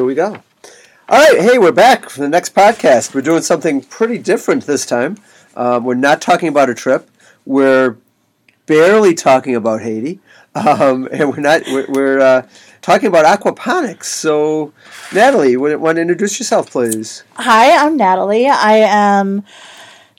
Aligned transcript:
here 0.00 0.06
we 0.06 0.14
go. 0.14 0.42
All 1.10 1.18
right, 1.18 1.38
hey, 1.38 1.58
we're 1.58 1.72
back 1.72 2.08
for 2.08 2.20
the 2.20 2.28
next 2.28 2.54
podcast. 2.54 3.14
We're 3.14 3.20
doing 3.20 3.42
something 3.42 3.82
pretty 3.82 4.16
different 4.16 4.64
this 4.64 4.86
time. 4.86 5.18
Um, 5.54 5.84
we're 5.84 5.94
not 5.94 6.22
talking 6.22 6.48
about 6.48 6.70
a 6.70 6.74
trip. 6.74 7.10
We're 7.44 7.98
barely 8.64 9.12
talking 9.12 9.54
about 9.54 9.82
Haiti, 9.82 10.18
um, 10.54 11.06
and 11.12 11.28
we're 11.28 11.40
not. 11.40 11.64
We're, 11.66 11.84
we're 11.90 12.18
uh, 12.18 12.48
talking 12.80 13.08
about 13.08 13.26
aquaponics. 13.26 14.04
So, 14.04 14.72
Natalie, 15.12 15.50
you 15.50 15.60
want 15.60 15.96
to 15.96 16.00
introduce 16.00 16.40
yourself, 16.40 16.70
please? 16.70 17.22
Hi, 17.34 17.76
I'm 17.76 17.98
Natalie. 17.98 18.46
I 18.46 18.76
am 18.76 19.44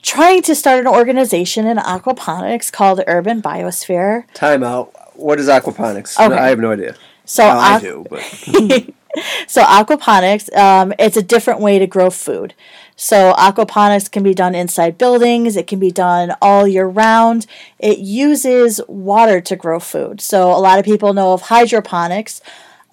trying 0.00 0.42
to 0.42 0.54
start 0.54 0.78
an 0.78 0.86
organization 0.86 1.66
in 1.66 1.78
aquaponics 1.78 2.70
called 2.70 3.02
Urban 3.08 3.42
Biosphere. 3.42 4.32
Time 4.32 4.62
out. 4.62 4.92
What 5.16 5.40
is 5.40 5.48
aquaponics? 5.48 6.24
Okay. 6.24 6.38
I 6.38 6.50
have 6.50 6.60
no 6.60 6.70
idea. 6.70 6.94
So 7.24 7.44
Well, 7.44 7.58
I 7.58 7.80
do, 7.80 8.06
but 8.08 8.90
So 9.46 9.62
aquaponics, 9.62 10.54
um, 10.56 10.92
it's 10.98 11.16
a 11.16 11.22
different 11.22 11.60
way 11.60 11.78
to 11.78 11.86
grow 11.86 12.10
food. 12.10 12.54
So 12.96 13.34
aquaponics 13.34 14.10
can 14.10 14.22
be 14.22 14.34
done 14.34 14.54
inside 14.54 14.98
buildings. 14.98 15.56
It 15.56 15.66
can 15.66 15.78
be 15.78 15.90
done 15.90 16.34
all 16.40 16.66
year 16.66 16.86
round. 16.86 17.46
It 17.78 17.98
uses 17.98 18.80
water 18.88 19.40
to 19.40 19.56
grow 19.56 19.80
food. 19.80 20.20
So 20.20 20.50
a 20.50 20.58
lot 20.58 20.78
of 20.78 20.84
people 20.84 21.12
know 21.12 21.32
of 21.32 21.42
hydroponics. 21.42 22.40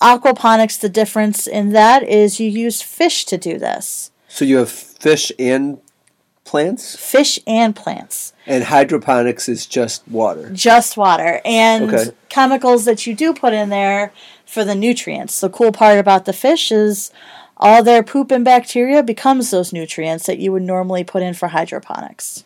Aquaponics, 0.01 0.79
the 0.79 0.89
difference 0.89 1.45
in 1.47 1.71
that 1.71 2.03
is 2.03 2.39
you 2.39 2.49
use 2.49 2.81
fish 2.81 3.25
to 3.25 3.37
do 3.37 3.57
this. 3.57 4.11
so 4.27 4.45
you 4.45 4.57
have 4.57 4.69
fish 4.69 5.31
and 5.37 5.79
plants, 6.53 6.95
Fish 6.95 7.39
and 7.45 7.75
plants. 7.75 8.33
and 8.47 8.63
hydroponics 8.63 9.47
is 9.47 9.67
just 9.67 10.01
water. 10.07 10.49
just 10.51 10.97
water 10.97 11.41
and 11.45 11.93
Okay. 11.93 12.09
chemicals 12.29 12.85
that 12.85 13.05
you 13.05 13.13
do 13.13 13.33
put 13.33 13.53
in 13.53 13.69
there 13.69 14.11
for 14.47 14.63
the 14.63 14.73
nutrients. 14.73 15.39
The 15.39 15.49
cool 15.49 15.71
part 15.71 15.99
about 15.99 16.25
the 16.25 16.33
fish 16.33 16.71
is 16.71 17.11
all 17.57 17.83
their 17.83 18.01
poop 18.01 18.31
and 18.31 18.43
bacteria 18.43 19.03
becomes 19.03 19.51
those 19.51 19.71
nutrients 19.71 20.25
that 20.25 20.39
you 20.39 20.51
would 20.51 20.63
normally 20.63 21.03
put 21.03 21.21
in 21.21 21.35
for 21.35 21.49
hydroponics. 21.49 22.45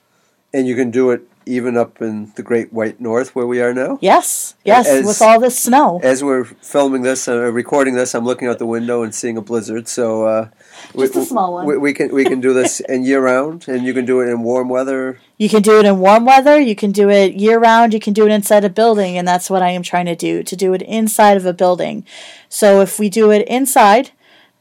And 0.54 0.68
you 0.68 0.76
can 0.76 0.92
do 0.92 1.10
it 1.12 1.22
even 1.46 1.78
up 1.78 2.02
in 2.02 2.32
the 2.36 2.44
Great 2.44 2.72
White 2.74 3.00
North 3.00 3.34
where 3.36 3.48
we 3.48 3.62
are 3.62 3.74
now. 3.74 3.98
Yes, 4.02 4.56
yes, 4.66 4.88
As- 4.88 5.06
with 5.06 5.22
all 5.22 5.40
this 5.40 5.58
snow. 5.60 6.00
As 6.04 6.24
we're 6.24 6.44
filming 6.46 7.04
this, 7.04 7.28
uh, 7.28 7.38
recording 7.52 7.96
this, 7.96 8.14
I'm 8.14 8.26
looking 8.26 8.50
out 8.50 8.60
the 8.60 8.66
window 8.66 9.02
and 9.04 9.16
seeing 9.16 9.38
a 9.38 9.42
blizzard. 9.42 9.88
So 9.88 10.26
uh, 10.26 10.48
Just 10.96 11.16
a 11.16 11.26
small 11.26 11.54
one. 11.54 11.66
We, 11.66 11.78
we 11.78 11.94
can 11.94 12.14
we 12.14 12.24
can 12.26 12.42
do 12.42 12.54
this 12.54 12.80
in 12.80 13.04
year 13.04 13.22
round, 13.22 13.68
and 13.68 13.86
you 13.86 13.94
can 13.94 14.06
do 14.06 14.22
it 14.22 14.30
in 14.30 14.44
warm 14.44 14.70
weather. 14.70 15.20
You 15.38 15.50
can 15.50 15.62
do 15.62 15.80
it 15.80 15.86
in 15.86 16.00
warm 16.00 16.26
weather, 16.26 16.60
you 16.60 16.76
can 16.76 16.92
do 16.92 17.10
it 17.10 17.34
year 17.34 17.60
round, 17.60 17.94
you 17.94 18.00
can 18.00 18.14
do 18.14 18.26
it 18.26 18.32
inside 18.32 18.64
a 18.64 18.70
building, 18.70 19.18
and 19.18 19.28
that's 19.28 19.50
what 19.50 19.62
I 19.62 19.70
am 19.70 19.84
trying 19.84 20.06
to 20.06 20.16
do 20.16 20.44
to 20.44 20.56
do 20.56 20.74
it 20.74 20.82
inside 20.82 21.38
of 21.38 21.46
a 21.46 21.54
building. 21.54 22.06
So 22.50 22.82
if 22.82 23.00
we 23.00 23.10
do 23.10 23.32
it 23.32 23.48
inside, 23.48 24.12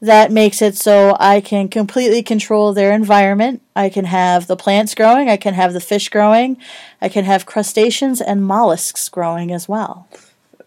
that 0.01 0.31
makes 0.33 0.61
it 0.61 0.75
so 0.75 1.15
I 1.19 1.39
can 1.39 1.69
completely 1.69 2.21
control 2.23 2.73
their 2.73 2.91
environment. 2.91 3.61
I 3.73 3.87
can 3.87 4.03
have 4.05 4.47
the 4.47 4.57
plants 4.57 4.93
growing, 4.93 5.29
I 5.29 5.37
can 5.37 5.53
have 5.53 5.71
the 5.71 5.79
fish 5.79 6.09
growing, 6.09 6.57
I 7.01 7.07
can 7.07 7.23
have 7.23 7.45
crustaceans 7.45 8.19
and 8.19 8.45
mollusks 8.45 9.07
growing 9.07 9.53
as 9.53 9.69
well. 9.69 10.09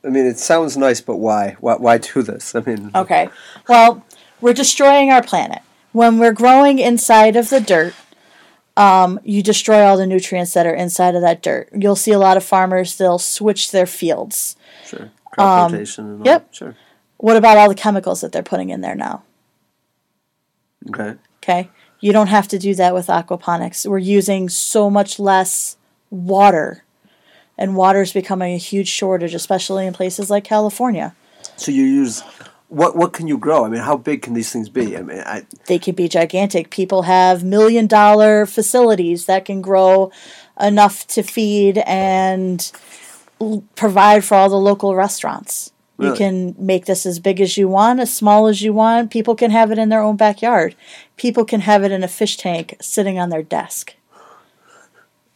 I 0.03 0.09
mean, 0.09 0.25
it 0.25 0.39
sounds 0.39 0.77
nice, 0.77 1.01
but 1.01 1.17
why? 1.17 1.57
Why, 1.61 1.75
why 1.75 1.99
do 1.99 2.23
this? 2.23 2.55
I 2.55 2.61
mean, 2.61 2.93
Okay. 2.95 3.29
Well, 3.69 4.05
we're 4.41 4.53
destroying 4.53 5.11
our 5.11 5.23
planet. 5.23 5.63
When 5.93 6.19
we're 6.19 6.33
growing 6.33 6.79
inside 6.79 7.37
of 7.37 7.51
the 7.51 7.61
dirt, 7.61 7.95
um, 8.77 9.19
you 9.25 9.43
destroy 9.43 9.83
all 9.83 9.97
the 9.97 10.07
nutrients 10.07 10.53
that 10.53 10.67
are 10.67 10.75
inside 10.75 11.15
of 11.15 11.23
that 11.23 11.43
dirt. 11.43 11.71
You'll 11.75 11.97
see 11.97 12.13
a 12.13 12.19
lot 12.19 12.37
of 12.37 12.45
farmers, 12.45 12.97
they'll 12.97 13.19
switch 13.19 13.71
their 13.71 13.87
fields. 13.87 14.57
sure, 14.85 15.11
crop 15.25 15.73
rotation 15.73 16.05
and 16.05 16.15
all. 16.15 16.21
Um, 16.21 16.27
yep. 16.27 16.55
Sure. 16.55 16.77
What 17.19 17.37
about 17.37 17.57
all 17.57 17.69
the 17.69 17.75
chemicals 17.75 18.21
that 18.21 18.33
they're 18.33 18.43
putting 18.43 18.69
in 18.69 18.83
there 18.83 18.95
now? 18.95 19.23
Okay. 20.89 21.17
Okay. 21.43 21.71
You 22.01 22.13
don't 22.13 22.27
have 22.27 22.47
to 22.49 22.59
do 22.59 22.75
that 22.75 22.93
with 22.93 23.07
aquaponics. 23.07 23.87
We're 23.87 23.99
using 23.99 24.51
so 24.51 24.91
much 24.91 25.19
less 25.19 25.79
water, 26.11 26.85
and 27.57 27.75
water 27.75 28.03
is 28.03 28.13
becoming 28.13 28.53
a 28.55 28.59
huge 28.59 28.89
shortage, 28.89 29.33
especially 29.33 29.87
in 29.87 29.95
places 29.95 30.29
like 30.29 30.45
California. 30.45 31.15
So 31.57 31.73
you 31.73 31.85
use 31.85 32.23
what? 32.69 32.97
What 32.97 33.13
can 33.13 33.27
you 33.27 33.39
grow? 33.39 33.65
I 33.65 33.69
mean, 33.69 33.81
how 33.81 33.97
big 33.97 34.23
can 34.23 34.35
these 34.35 34.53
things 34.53 34.69
be? 34.69 34.97
I 34.97 35.03
mean, 35.03 35.21
I, 35.21 35.47
they 35.67 35.79
can 35.79 35.95
be 35.95 36.09
gigantic. 36.09 36.71
People 36.71 37.03
have 37.03 37.45
million 37.45 37.87
dollar 37.87 38.47
facilities 38.47 39.27
that 39.27 39.45
can 39.45 39.63
grow 39.63 40.11
enough 40.61 41.07
to 41.09 41.23
feed 41.23 41.79
and 41.79 42.71
l- 43.41 43.65
provide 43.75 44.25
for 44.25 44.35
all 44.35 44.49
the 44.49 44.57
local 44.57 44.95
restaurants. 44.95 45.73
You 45.99 46.13
can 46.13 46.55
make 46.59 46.85
this 46.85 47.07
as 47.07 47.19
big 47.19 47.41
as 47.41 47.57
you 47.57 47.69
want, 47.69 48.01
as 48.01 48.15
small 48.15 48.49
as 48.49 48.61
you 48.61 48.75
want. 48.75 49.11
People 49.11 49.35
can 49.35 49.51
have 49.51 49.73
it 49.73 49.79
in 49.79 49.89
their 49.89 50.03
own 50.03 50.17
backyard. 50.17 50.77
People 51.17 51.47
can 51.47 51.61
have 51.61 51.85
it 51.85 51.91
in 51.91 52.05
a 52.05 52.09
fish 52.09 52.37
tank 52.37 52.77
sitting 52.83 53.19
on 53.19 53.31
their 53.31 53.43
desk. 53.43 53.96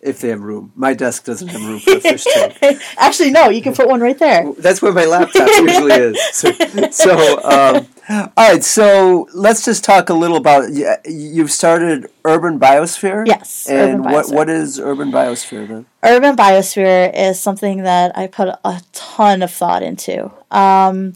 If 0.01 0.21
they 0.21 0.29
have 0.29 0.41
room. 0.41 0.73
My 0.75 0.95
desk 0.95 1.25
doesn't 1.25 1.49
have 1.49 1.63
room 1.63 1.79
for 1.79 1.93
a 1.93 2.01
fish 2.01 2.25
tank. 2.25 2.81
Actually, 2.99 3.31
no, 3.33 3.51
you 3.51 3.61
can 3.61 3.75
put 3.75 3.87
one 3.89 4.01
right 4.01 4.19
there. 4.19 4.51
That's 4.59 4.81
where 4.81 4.93
my 4.93 5.05
laptop 5.05 5.49
usually 5.49 5.93
is. 5.93 6.19
So, 6.33 6.51
so 6.91 7.43
um, 7.45 7.87
all 8.09 8.31
right. 8.37 8.65
So 8.65 9.29
let's 9.35 9.65
just 9.65 9.85
talk 9.85 10.09
a 10.09 10.15
little 10.15 10.37
about. 10.37 10.71
You've 11.05 11.51
started 11.51 12.11
Urban 12.25 12.59
Biosphere. 12.59 13.27
Yes, 13.27 13.69
And 13.69 14.05
what 14.05 14.31
what 14.31 14.49
is 14.49 14.79
Urban 14.81 15.11
Biosphere 15.13 15.69
then? 15.69 15.87
urban 16.03 16.35
biosphere 16.35 17.13
is 17.15 17.39
something 17.39 17.83
that 17.83 18.17
I 18.17 18.27
put 18.27 18.49
a 18.65 18.83
ton 18.93 19.43
of 19.43 19.51
thought 19.51 19.83
into. 19.83 20.31
Um, 20.51 21.15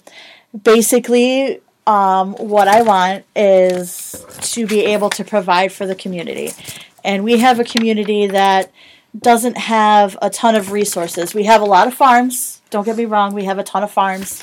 basically, 0.62 1.60
um, 1.86 2.34
what 2.34 2.68
I 2.68 2.82
want 2.82 3.24
is 3.34 4.24
to 4.40 4.66
be 4.66 4.84
able 4.84 5.10
to 5.10 5.24
provide 5.24 5.72
for 5.72 5.86
the 5.86 5.94
community. 5.94 6.52
And 7.04 7.22
we 7.22 7.38
have 7.38 7.60
a 7.60 7.64
community 7.64 8.26
that 8.26 8.72
doesn't 9.18 9.56
have 9.56 10.16
a 10.20 10.30
ton 10.30 10.56
of 10.56 10.72
resources. 10.72 11.34
We 11.34 11.44
have 11.44 11.60
a 11.60 11.66
lot 11.66 11.86
of 11.86 11.94
farms. 11.94 12.62
Don't 12.70 12.84
get 12.84 12.96
me 12.96 13.04
wrong, 13.04 13.34
we 13.34 13.44
have 13.44 13.58
a 13.58 13.62
ton 13.62 13.84
of 13.84 13.90
farms. 13.90 14.42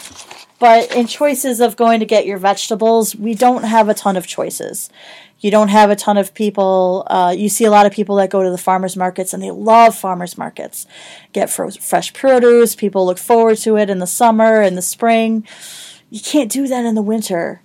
But 0.60 0.96
in 0.96 1.08
choices 1.08 1.60
of 1.60 1.76
going 1.76 2.00
to 2.02 2.06
get 2.06 2.28
your 2.28 2.38
vegetables, 2.38 3.16
we 3.16 3.34
don't 3.34 3.64
have 3.64 3.90
a 3.90 3.96
ton 3.96 4.16
of 4.16 4.28
choices. 4.28 4.92
You 5.40 5.50
don't 5.50 5.70
have 5.70 5.90
a 5.90 5.96
ton 5.96 6.18
of 6.18 6.36
people. 6.36 7.04
Uh, 7.10 7.34
you 7.36 7.50
see 7.50 7.66
a 7.66 7.72
lot 7.72 7.88
of 7.88 7.92
people 7.92 8.18
that 8.18 8.30
go 8.30 8.44
to 8.44 8.52
the 8.52 8.60
farmers 8.60 8.96
markets 8.96 9.34
and 9.34 9.42
they 9.42 9.50
love 9.50 9.96
farmers 9.96 10.38
markets. 10.38 10.86
Get 11.34 11.50
fresh 11.50 12.14
produce. 12.14 12.76
People 12.76 13.08
look 13.08 13.18
forward 13.18 13.58
to 13.58 13.76
it 13.76 13.90
in 13.90 13.98
the 13.98 14.08
summer 14.08 14.62
and 14.62 14.78
the 14.78 14.84
spring. 14.84 15.48
You 16.12 16.22
can't 16.22 16.52
do 16.52 16.68
that 16.68 16.86
in 16.86 16.94
the 16.94 17.02
winter. 17.02 17.64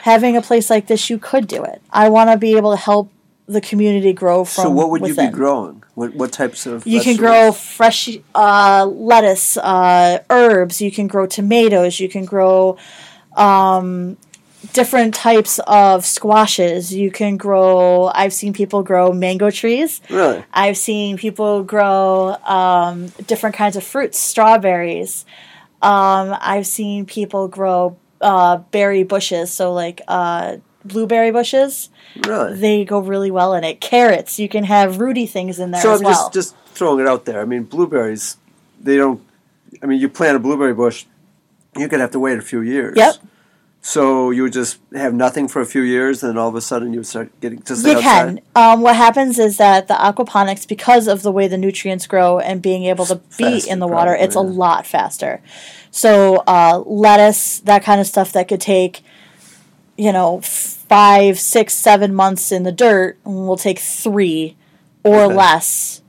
Having 0.00 0.36
a 0.38 0.42
place 0.42 0.70
like 0.70 0.86
this, 0.86 1.10
you 1.10 1.18
could 1.18 1.46
do 1.46 1.62
it. 1.62 1.82
I 1.90 2.08
want 2.08 2.30
to 2.30 2.38
be 2.38 2.56
able 2.56 2.70
to 2.70 2.78
help 2.78 3.10
the 3.48 3.60
community 3.60 4.12
grow 4.12 4.44
from. 4.44 4.62
So 4.62 4.70
what 4.70 4.90
would 4.90 5.06
you 5.06 5.14
be 5.14 5.28
growing? 5.28 5.82
What 5.94 6.14
what 6.14 6.32
types 6.32 6.66
of 6.66 6.86
You 6.86 7.00
can 7.00 7.16
grow 7.16 7.50
fresh 7.50 8.16
uh, 8.34 8.86
lettuce, 8.86 9.56
uh, 9.56 10.22
herbs. 10.30 10.80
You 10.80 10.92
can 10.92 11.06
grow 11.06 11.26
tomatoes. 11.26 11.98
You 11.98 12.08
can 12.08 12.24
grow 12.26 12.76
um, 13.36 14.18
different 14.74 15.14
types 15.14 15.58
of 15.66 16.04
squashes. 16.04 16.94
You 16.94 17.10
can 17.10 17.36
grow. 17.36 18.10
I've 18.14 18.34
seen 18.34 18.52
people 18.52 18.82
grow 18.82 19.12
mango 19.12 19.50
trees. 19.50 20.02
Really? 20.10 20.44
I've 20.52 20.76
seen 20.76 21.16
people 21.16 21.64
grow 21.64 22.36
um, 22.44 23.08
different 23.26 23.56
kinds 23.56 23.76
of 23.76 23.82
fruits, 23.82 24.18
strawberries. 24.18 25.24
Um, 25.80 26.36
I've 26.38 26.66
seen 26.66 27.06
people 27.06 27.48
grow 27.48 27.96
uh, 28.20 28.58
berry 28.58 29.04
bushes, 29.04 29.50
so 29.52 29.72
like 29.72 30.02
uh, 30.06 30.58
blueberry 30.84 31.30
bushes. 31.30 31.90
Really? 32.26 32.54
They 32.58 32.84
go 32.84 32.98
really 32.98 33.30
well 33.30 33.54
in 33.54 33.64
it. 33.64 33.80
Carrots, 33.80 34.38
you 34.38 34.48
can 34.48 34.64
have 34.64 34.98
rooty 35.00 35.26
things 35.26 35.58
in 35.58 35.70
there 35.70 35.80
So 35.82 35.92
as 35.92 36.00
I'm 36.00 36.04
well. 36.06 36.14
just 36.14 36.32
just 36.32 36.56
throwing 36.74 37.00
it 37.00 37.08
out 37.08 37.24
there. 37.24 37.40
I 37.40 37.44
mean, 37.44 37.64
blueberries. 37.64 38.36
They 38.80 38.96
don't. 38.96 39.20
I 39.82 39.86
mean, 39.86 40.00
you 40.00 40.08
plant 40.08 40.36
a 40.36 40.38
blueberry 40.38 40.74
bush, 40.74 41.04
you 41.76 41.88
could 41.88 42.00
have 42.00 42.12
to 42.12 42.18
wait 42.18 42.38
a 42.38 42.42
few 42.42 42.60
years. 42.62 42.96
Yep. 42.96 43.16
So 43.80 44.30
you 44.32 44.42
would 44.42 44.52
just 44.52 44.78
have 44.92 45.14
nothing 45.14 45.46
for 45.46 45.60
a 45.62 45.66
few 45.66 45.82
years, 45.82 46.22
and 46.22 46.30
then 46.30 46.38
all 46.38 46.48
of 46.48 46.54
a 46.56 46.60
sudden 46.60 46.92
you 46.92 46.98
would 46.98 47.06
start 47.06 47.30
getting 47.40 47.62
just 47.62 47.86
You 47.86 47.92
outside. 47.92 48.02
can. 48.02 48.40
Um, 48.56 48.80
what 48.80 48.96
happens 48.96 49.38
is 49.38 49.56
that 49.58 49.86
the 49.86 49.94
aquaponics, 49.94 50.66
because 50.66 51.06
of 51.06 51.22
the 51.22 51.30
way 51.30 51.46
the 51.48 51.56
nutrients 51.56 52.06
grow 52.06 52.38
and 52.40 52.60
being 52.60 52.84
able 52.84 53.06
to 53.06 53.16
be 53.16 53.44
Faster, 53.44 53.70
in 53.70 53.78
the 53.78 53.86
water, 53.86 54.10
probably, 54.10 54.24
it's 54.26 54.34
a 54.34 54.40
lot 54.40 54.84
faster. 54.84 55.40
So 55.92 56.42
uh, 56.46 56.82
lettuce, 56.86 57.60
that 57.60 57.84
kind 57.84 58.00
of 58.00 58.06
stuff, 58.06 58.32
that 58.32 58.48
could 58.48 58.60
take, 58.60 59.02
you 59.98 60.12
know, 60.12 60.40
five, 60.40 61.38
six, 61.38 61.74
seven 61.74 62.14
months 62.14 62.50
in 62.52 62.62
the 62.62 62.72
dirt, 62.72 63.18
we'll 63.24 63.56
take 63.58 63.78
three 63.78 64.56
or 65.04 65.24
Okay. 65.24 65.34
less. 65.34 66.00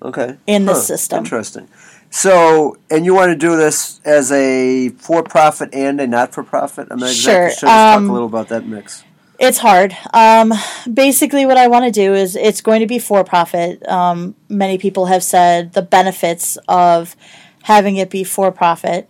Okay. 0.00 0.36
in 0.46 0.64
the 0.66 0.74
system. 0.76 1.18
Interesting. 1.18 1.66
So, 2.10 2.76
and 2.88 3.04
you 3.04 3.14
want 3.14 3.32
to 3.32 3.36
do 3.36 3.56
this 3.56 4.00
as 4.04 4.30
a 4.30 4.90
for-profit 4.90 5.70
and 5.74 6.00
a 6.00 6.06
not-for-profit? 6.06 6.86
I'm 6.90 7.00
not 7.00 7.10
Sure, 7.10 7.46
exactly 7.46 7.58
sure. 7.58 7.68
Let's 7.68 7.96
um, 7.96 8.02
talk 8.04 8.10
a 8.10 8.12
little 8.12 8.28
about 8.28 8.48
that 8.50 8.64
mix. 8.66 9.02
It's 9.40 9.58
hard. 9.58 9.96
Um, 10.14 10.52
basically, 10.92 11.46
what 11.46 11.56
I 11.56 11.66
want 11.66 11.84
to 11.84 11.90
do 11.90 12.14
is 12.14 12.36
it's 12.36 12.60
going 12.60 12.80
to 12.80 12.86
be 12.86 12.98
for 13.00 13.24
profit. 13.24 13.86
Um, 13.88 14.36
many 14.48 14.78
people 14.78 15.06
have 15.06 15.22
said 15.24 15.72
the 15.72 15.82
benefits 15.82 16.56
of 16.68 17.16
having 17.64 17.96
it 17.96 18.08
be 18.10 18.22
for 18.24 18.52
profit. 18.52 19.08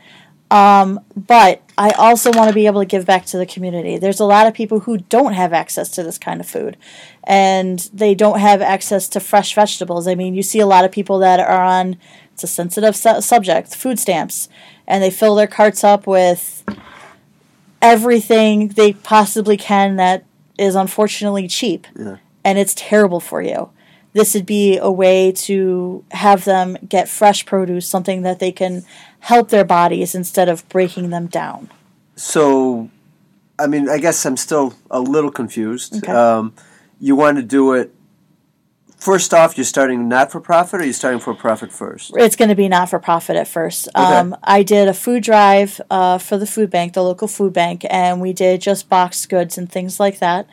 Um, 0.51 1.01
but 1.15 1.63
I 1.79 1.91
also 1.91 2.33
want 2.33 2.49
to 2.49 2.55
be 2.55 2.67
able 2.67 2.81
to 2.81 2.87
give 2.87 3.07
back 3.07 3.25
to 3.27 3.39
the 3.39 3.47
community. 3.47 3.99
There's 3.99 4.19
a 4.19 4.25
lot 4.25 4.49
of 4.49 4.53
people 4.53 4.81
who 4.81 4.99
don't 4.99 5.35
have 5.35 5.53
access 5.53 5.89
to 5.91 6.03
this 6.03 6.19
kind 6.19 6.41
of 6.41 6.47
food 6.47 6.77
and 7.23 7.79
they 7.93 8.17
don't 8.17 8.41
have 8.41 8.61
access 8.61 9.09
to 9.11 9.21
fresh 9.21 9.55
vegetables. 9.55 10.09
I 10.09 10.17
mean, 10.17 10.35
you 10.35 10.43
see 10.43 10.59
a 10.59 10.67
lot 10.67 10.85
of 10.85 10.91
people 10.91 11.21
that 11.21 11.39
are 11.39 11.63
on, 11.63 11.97
it's 12.33 12.43
a 12.43 12.49
sensitive 12.49 12.97
su- 12.97 13.21
subject, 13.21 13.77
food 13.77 14.01
stamps, 14.01 14.49
and 14.89 15.05
they 15.05 15.11
fill 15.11 15.37
their 15.37 15.47
carts 15.47 15.85
up 15.85 16.05
with 16.05 16.65
everything 17.81 18.69
they 18.71 18.93
possibly 18.93 19.57
can 19.57 19.95
that 19.97 20.25
is 20.59 20.75
unfortunately 20.75 21.47
cheap. 21.47 21.87
Yeah. 21.97 22.17
And 22.45 22.59
it's 22.59 22.75
terrible 22.75 23.21
for 23.21 23.41
you. 23.41 23.71
This 24.19 24.35
would 24.35 24.47
be 24.47 24.79
a 24.79 24.91
way 24.91 25.31
to 25.47 26.05
have 26.11 26.45
them 26.45 26.77
get 26.89 27.09
fresh 27.09 27.47
produce, 27.47 27.87
something 27.87 28.23
that 28.23 28.41
they 28.41 28.51
can 28.51 28.85
help 29.21 29.51
their 29.51 29.65
bodies 29.65 30.13
instead 30.13 30.49
of 30.49 30.69
breaking 30.69 31.11
them 31.11 31.29
down. 31.29 31.71
So, 32.17 32.91
I 33.61 33.69
mean, 33.69 33.89
I 33.89 33.99
guess 33.99 34.27
I'm 34.27 34.37
still 34.37 34.75
a 34.91 34.99
little 34.99 35.31
confused. 35.31 35.99
Okay. 35.99 36.13
Um, 36.13 36.53
you 37.01 37.15
want 37.15 37.37
to 37.37 37.45
do 37.45 37.75
it. 37.75 37.95
First 38.97 39.33
off, 39.33 39.57
you're 39.57 39.65
starting 39.65 40.09
not 40.09 40.33
for 40.33 40.41
profit, 40.41 40.81
or 40.81 40.85
you're 40.85 40.93
starting 40.93 41.21
for 41.21 41.33
profit 41.33 41.71
first. 41.71 42.13
It's 42.17 42.35
going 42.35 42.49
to 42.49 42.57
be 42.57 42.69
not 42.69 42.91
for 42.91 42.99
profit 42.99 43.37
at 43.37 43.47
first. 43.47 43.89
Um, 43.95 44.37
I 44.43 44.65
did 44.65 44.89
a 44.89 44.95
food 44.95 45.23
drive 45.23 45.81
uh, 45.89 46.19
for 46.19 46.37
the 46.37 46.47
food 46.47 46.71
bank, 46.71 46.95
the 46.95 47.05
local 47.05 47.29
food 47.29 47.53
bank, 47.53 47.87
and 47.89 48.21
we 48.21 48.33
did 48.33 48.61
just 48.61 48.89
boxed 48.89 49.29
goods 49.29 49.57
and 49.57 49.71
things 49.71 50.01
like 50.01 50.19
that. 50.19 50.49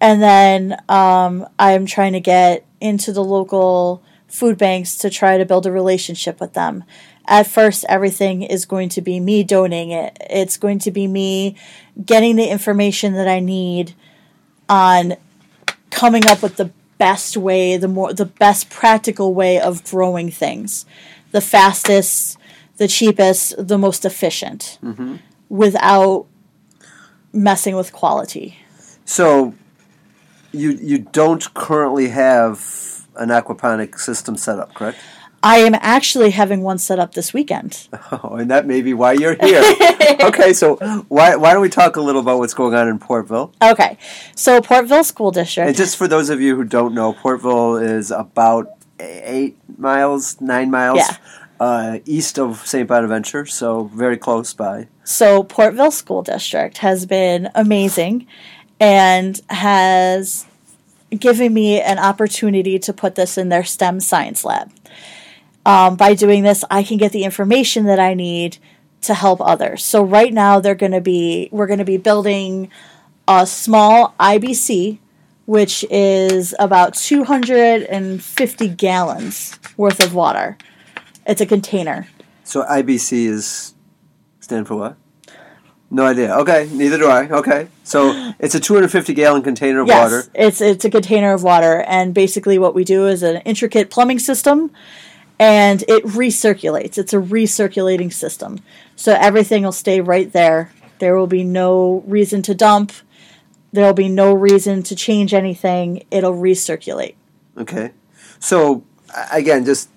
And 0.00 0.22
then 0.22 0.76
um, 0.88 1.46
I'm 1.58 1.86
trying 1.86 2.12
to 2.12 2.20
get 2.20 2.64
into 2.80 3.12
the 3.12 3.24
local 3.24 4.02
food 4.28 4.58
banks 4.58 4.96
to 4.98 5.10
try 5.10 5.38
to 5.38 5.44
build 5.44 5.66
a 5.66 5.72
relationship 5.72 6.40
with 6.40 6.52
them. 6.52 6.84
At 7.26 7.46
first, 7.46 7.84
everything 7.88 8.42
is 8.42 8.66
going 8.66 8.88
to 8.90 9.00
be 9.00 9.18
me 9.18 9.42
donating 9.42 9.90
it. 9.90 10.16
It's 10.28 10.56
going 10.56 10.78
to 10.80 10.90
be 10.90 11.06
me 11.06 11.56
getting 12.04 12.36
the 12.36 12.48
information 12.48 13.14
that 13.14 13.26
I 13.26 13.40
need 13.40 13.94
on 14.68 15.16
coming 15.90 16.26
up 16.26 16.42
with 16.42 16.56
the 16.56 16.70
best 16.98 17.36
way, 17.36 17.76
the 17.76 17.88
more 17.88 18.12
the 18.12 18.26
best 18.26 18.70
practical 18.70 19.34
way 19.34 19.58
of 19.60 19.84
growing 19.84 20.30
things, 20.30 20.86
the 21.32 21.40
fastest, 21.40 22.38
the 22.76 22.88
cheapest, 22.88 23.54
the 23.58 23.78
most 23.78 24.04
efficient, 24.04 24.78
without 25.48 26.26
messing 27.32 27.76
with 27.76 27.92
quality. 27.92 28.58
So, 29.04 29.54
you 30.56 30.70
you 30.72 30.98
don't 30.98 31.52
currently 31.54 32.08
have 32.08 33.06
an 33.16 33.28
aquaponic 33.30 33.98
system 33.98 34.36
set 34.36 34.58
up, 34.58 34.74
correct? 34.74 34.98
I 35.42 35.58
am 35.58 35.74
actually 35.76 36.30
having 36.30 36.62
one 36.62 36.78
set 36.78 36.98
up 36.98 37.14
this 37.14 37.32
weekend. 37.32 37.88
Oh, 38.12 38.36
and 38.36 38.50
that 38.50 38.66
may 38.66 38.82
be 38.82 38.94
why 38.94 39.12
you're 39.12 39.36
here. 39.40 39.62
okay, 40.22 40.52
so 40.52 40.76
why 41.08 41.36
why 41.36 41.52
don't 41.52 41.62
we 41.62 41.68
talk 41.68 41.96
a 41.96 42.00
little 42.00 42.20
about 42.20 42.38
what's 42.38 42.54
going 42.54 42.74
on 42.74 42.88
in 42.88 42.98
Portville? 42.98 43.52
Okay, 43.62 43.98
so 44.34 44.60
Portville 44.60 45.04
School 45.04 45.30
District. 45.32 45.68
And 45.68 45.76
just 45.76 45.96
for 45.96 46.08
those 46.08 46.30
of 46.30 46.40
you 46.40 46.56
who 46.56 46.64
don't 46.64 46.94
know, 46.94 47.12
Portville 47.12 47.82
is 47.82 48.10
about 48.10 48.68
eight 49.00 49.56
miles, 49.78 50.40
nine 50.40 50.70
miles 50.70 50.98
Yeah. 50.98 51.16
uh, 51.60 51.98
east 52.06 52.38
of 52.38 52.66
St. 52.66 52.88
Bonaventure, 52.88 53.44
so 53.46 53.84
very 53.94 54.16
close 54.16 54.54
by. 54.54 54.88
So, 55.04 55.42
Portville 55.42 55.92
School 55.92 56.22
District 56.22 56.78
has 56.78 57.06
been 57.06 57.50
amazing 57.54 58.26
and 58.80 59.40
has 59.48 60.46
given 61.10 61.54
me 61.54 61.80
an 61.80 61.98
opportunity 61.98 62.78
to 62.78 62.92
put 62.92 63.14
this 63.14 63.38
in 63.38 63.48
their 63.48 63.64
STEM 63.64 64.00
science 64.00 64.44
lab. 64.44 64.70
Um, 65.64 65.96
by 65.96 66.14
doing 66.14 66.42
this, 66.42 66.64
I 66.70 66.82
can 66.82 66.96
get 66.96 67.12
the 67.12 67.24
information 67.24 67.84
that 67.84 67.98
I 67.98 68.14
need 68.14 68.58
to 69.02 69.14
help 69.14 69.40
others. 69.40 69.84
So, 69.84 70.02
right 70.02 70.32
now, 70.32 70.60
they're 70.60 70.74
going 70.74 70.92
to 70.92 71.00
be, 71.00 71.48
we're 71.50 71.66
going 71.66 71.78
to 71.80 71.84
be 71.84 71.96
building 71.96 72.70
a 73.28 73.46
small 73.46 74.14
IBC, 74.20 74.98
which 75.46 75.84
is 75.90 76.54
about 76.58 76.94
250 76.94 78.68
gallons 78.68 79.58
worth 79.76 80.02
of 80.02 80.14
water. 80.14 80.56
It's 81.26 81.40
a 81.40 81.46
container. 81.46 82.06
So 82.44 82.64
IBC 82.64 83.26
is 83.26 83.74
stand 84.38 84.68
for 84.68 84.76
what? 84.76 84.96
No 85.90 86.04
idea. 86.04 86.34
Okay, 86.38 86.68
neither 86.72 86.98
do 86.98 87.06
I. 87.08 87.28
Okay, 87.28 87.68
so 87.84 88.32
it's 88.40 88.54
a 88.56 88.60
250 88.60 89.14
gallon 89.14 89.42
container 89.42 89.80
of 89.80 89.86
Yes, 89.86 90.02
water. 90.02 90.28
it's 90.34 90.60
it's 90.60 90.84
a 90.84 90.90
container 90.90 91.32
of 91.32 91.42
water, 91.44 91.82
and 91.86 92.12
basically 92.12 92.58
what 92.58 92.74
we 92.74 92.82
do 92.84 93.06
is 93.06 93.22
an 93.22 93.36
intricate 93.44 93.88
plumbing 93.88 94.18
system, 94.18 94.72
and 95.38 95.82
it 95.86 96.04
recirculates. 96.04 96.98
It's 96.98 97.12
a 97.12 97.18
recirculating 97.18 98.12
system, 98.12 98.58
so 98.96 99.12
everything 99.14 99.62
will 99.62 99.70
stay 99.72 100.00
right 100.00 100.30
there. 100.32 100.72
There 100.98 101.16
will 101.16 101.28
be 101.28 101.44
no 101.44 102.02
reason 102.06 102.42
to 102.42 102.54
dump. 102.54 102.92
There 103.72 103.86
will 103.86 103.92
be 103.94 104.08
no 104.08 104.32
reason 104.32 104.82
to 104.84 104.96
change 104.96 105.32
anything. 105.34 106.02
It'll 106.10 106.34
recirculate. 106.34 107.14
Okay, 107.56 107.92
so 108.40 108.82
again, 109.30 109.64
just 109.64 109.88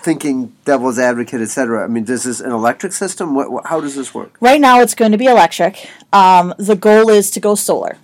thinking 0.00 0.54
devil's 0.64 0.98
advocate, 0.98 1.40
etc. 1.40 1.84
I 1.84 1.86
mean, 1.88 2.04
this 2.04 2.24
is 2.26 2.40
an 2.40 2.52
electric 2.52 2.92
system. 2.92 3.34
What? 3.34 3.66
How 3.66 3.80
does 3.80 3.94
this 3.94 4.14
work? 4.14 4.36
Right 4.40 4.60
now, 4.60 4.80
it's 4.80 4.94
going 4.94 5.12
to 5.12 5.18
be 5.18 5.26
electric. 5.26 5.88
Um, 6.12 6.54
the 6.58 6.76
goal 6.76 7.10
is 7.10 7.30
to 7.32 7.40
go 7.40 7.54
solar. 7.54 7.96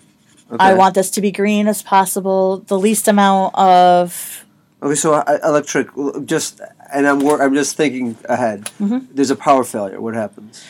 I 0.58 0.75
want 0.75 0.94
this 0.94 1.11
to 1.12 1.20
be 1.20 1.32
green 1.32 1.67
as 1.67 1.82
possible. 1.82 2.58
The 2.58 2.79
least 2.79 3.08
amount 3.08 3.55
of 3.56 4.44
Okay, 4.82 4.94
so 4.94 5.14
uh, 5.14 5.38
electric, 5.43 5.88
just 6.26 6.61
and 6.93 7.06
I'm 7.06 7.26
I'm 7.26 7.55
just 7.55 7.76
thinking 7.76 8.17
ahead. 8.29 8.64
Mm-hmm. 8.81 9.14
There's 9.14 9.31
a 9.31 9.37
power 9.37 9.64
failure. 9.64 10.00
What 10.00 10.14
happens? 10.14 10.62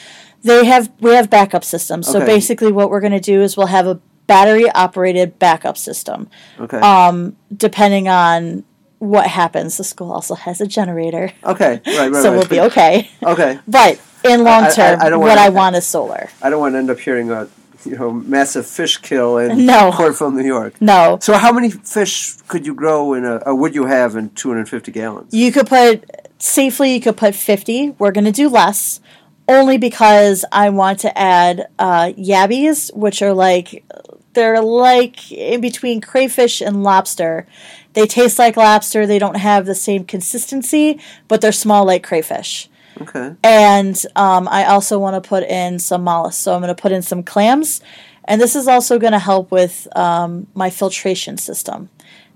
They 0.43 0.65
have 0.67 0.91
we 1.00 1.11
have 1.15 1.29
backup 1.29 1.65
systems. 1.65 2.06
So 2.06 2.19
Okay. 2.19 2.26
basically, 2.26 2.71
what 2.71 2.91
we're 2.91 3.00
going 3.00 3.12
to 3.12 3.21
do 3.21 3.43
is 3.43 3.56
we'll 3.56 3.67
have 3.67 3.87
a 3.88 4.00
battery 4.26 4.71
operated 4.71 5.38
backup 5.38 5.76
system. 5.76 6.29
Okay. 6.61 6.79
Um, 6.79 7.37
depending 7.55 8.09
on 8.09 8.65
what 8.99 9.26
happens, 9.26 9.76
the 9.76 9.85
school 9.85 10.12
also 10.12 10.35
has 10.35 10.61
a 10.61 10.67
generator, 10.67 11.32
okay. 11.44 11.81
Right. 11.87 12.11
Right. 12.11 12.23
so 12.23 12.31
right. 12.31 12.37
we'll 12.38 12.49
be 12.49 12.61
okay. 12.61 13.11
Okay. 13.23 13.58
But 13.67 14.00
in 14.25 14.44
long 14.44 14.70
term, 14.70 15.00
I 15.00 15.08
don't 15.11 15.20
what 15.20 15.29
wanna- 15.31 15.41
I 15.41 15.49
want 15.50 15.76
is 15.76 15.87
solar. 15.87 16.31
I 16.43 16.50
don't 16.50 16.61
want 16.61 16.75
to 16.75 16.79
end 16.79 16.91
up 16.91 16.99
hearing 16.99 17.31
a 17.31 17.49
you 17.85 17.96
know 17.99 18.11
massive 18.12 18.67
fish 18.67 18.96
kill 18.99 19.37
in 19.38 19.67
No. 19.73 19.91
Portville, 19.93 20.32
New 20.35 20.46
York. 20.46 20.81
No, 20.81 21.19
So 21.20 21.35
how 21.35 21.52
many 21.52 21.70
fish 21.70 22.35
could 22.49 22.64
you 22.67 22.75
grow 22.75 23.12
in 23.14 23.25
a, 23.26 23.37
or 23.44 23.55
would 23.55 23.75
you 23.75 23.85
have 23.87 24.17
in 24.17 24.31
250 24.31 24.91
gallons? 24.93 25.35
you 25.35 25.52
could 25.52 25.67
put 25.67 26.05
safely. 26.38 26.94
You 26.94 27.00
could 27.00 27.17
put 27.17 27.35
fifty. 27.35 27.90
We're 27.99 28.12
going 28.12 28.25
to 28.25 28.32
do 28.32 28.49
less. 28.49 29.00
Only 29.47 29.76
because 29.76 30.47
I 30.50 30.70
want 30.70 31.00
to 31.00 31.19
add 31.19 31.67
uh, 31.79 32.12
yabbies, 32.17 32.94
which 32.97 33.20
are 33.20 33.35
like 33.35 33.85
they're 34.32 34.62
like 34.62 35.31
in 35.31 35.61
between 35.61 36.00
crayfish 36.00 36.62
and 36.62 36.83
lobster. 36.83 37.47
They 37.95 38.07
taste 38.07 38.39
like 38.39 38.57
lobster. 38.57 39.07
They 39.07 39.19
don't 39.19 39.37
have 39.37 39.67
the 39.67 39.75
same 39.75 40.05
consistency, 40.05 41.01
but 41.29 41.41
they're 41.41 41.53
small 41.53 41.85
like 41.85 42.05
crayfish. 42.05 42.69
Okay. 43.01 43.35
And 43.43 44.01
um, 44.15 44.47
I 44.49 44.67
also 44.67 44.99
want 44.99 45.23
to 45.23 45.27
put 45.27 45.43
in 45.45 45.79
some 45.79 46.05
mollusks. 46.05 46.41
So 46.41 46.55
I'm 46.55 46.61
going 46.61 46.75
to 46.75 46.81
put 46.81 46.93
in 46.93 47.03
some 47.03 47.23
clams. 47.23 47.81
And 48.27 48.41
this 48.41 48.55
is 48.57 48.69
also 48.69 48.99
going 48.99 49.13
to 49.13 49.19
help 49.19 49.51
with 49.51 49.89
um, 49.97 50.47
my 50.55 50.71
filtration 50.71 51.37
system. 51.39 51.91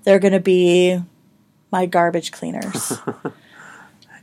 They're 0.04 0.18
going 0.18 0.32
to 0.32 0.40
be 0.40 1.00
my 1.70 1.86
garbage 1.86 2.32
cleaners. 2.32 2.98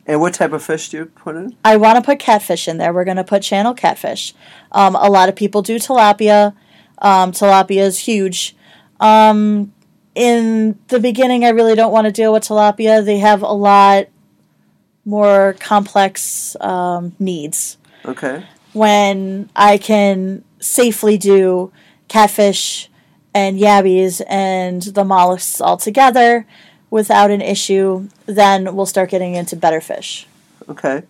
And 0.07 0.21
what 0.21 0.35
type 0.35 0.53
of 0.53 0.63
fish 0.63 0.89
do 0.89 0.97
you 0.97 1.05
put 1.05 1.35
in? 1.35 1.55
I 1.65 1.77
want 1.77 1.97
to 1.97 2.01
put 2.01 2.19
catfish 2.19 2.67
in 2.67 2.77
there. 2.77 2.93
We're 2.93 3.05
going 3.05 3.17
to 3.17 3.23
put 3.23 3.41
channel 3.41 3.73
catfish. 3.73 4.33
Um, 4.71 4.95
a 4.95 5.09
lot 5.09 5.29
of 5.29 5.35
people 5.35 5.61
do 5.61 5.77
tilapia. 5.79 6.55
Um, 6.99 7.31
tilapia 7.31 7.81
is 7.81 7.99
huge. 7.99 8.55
Um, 8.99 9.73
in 10.15 10.79
the 10.87 10.99
beginning, 10.99 11.43
I 11.43 11.49
really 11.49 11.75
don't 11.75 11.91
want 11.91 12.05
to 12.05 12.11
deal 12.11 12.33
with 12.33 12.43
tilapia. 12.43 13.03
They 13.03 13.19
have 13.19 13.41
a 13.41 13.51
lot 13.51 14.07
more 15.03 15.55
complex 15.59 16.55
um, 16.61 17.15
needs. 17.19 17.77
Okay. 18.05 18.45
When 18.73 19.49
I 19.55 19.77
can 19.77 20.43
safely 20.59 21.17
do 21.17 21.71
catfish 22.07 22.89
and 23.33 23.59
yabbies 23.59 24.21
and 24.27 24.81
the 24.81 25.03
mollusks 25.03 25.59
all 25.61 25.77
together 25.77 26.47
without 26.89 27.29
an 27.29 27.41
issue, 27.41 28.09
then 28.25 28.75
we'll 28.75 28.85
start 28.85 29.09
getting 29.09 29.35
into 29.35 29.55
better 29.55 29.81
fish. 29.81 30.27
Okay. 30.69 31.03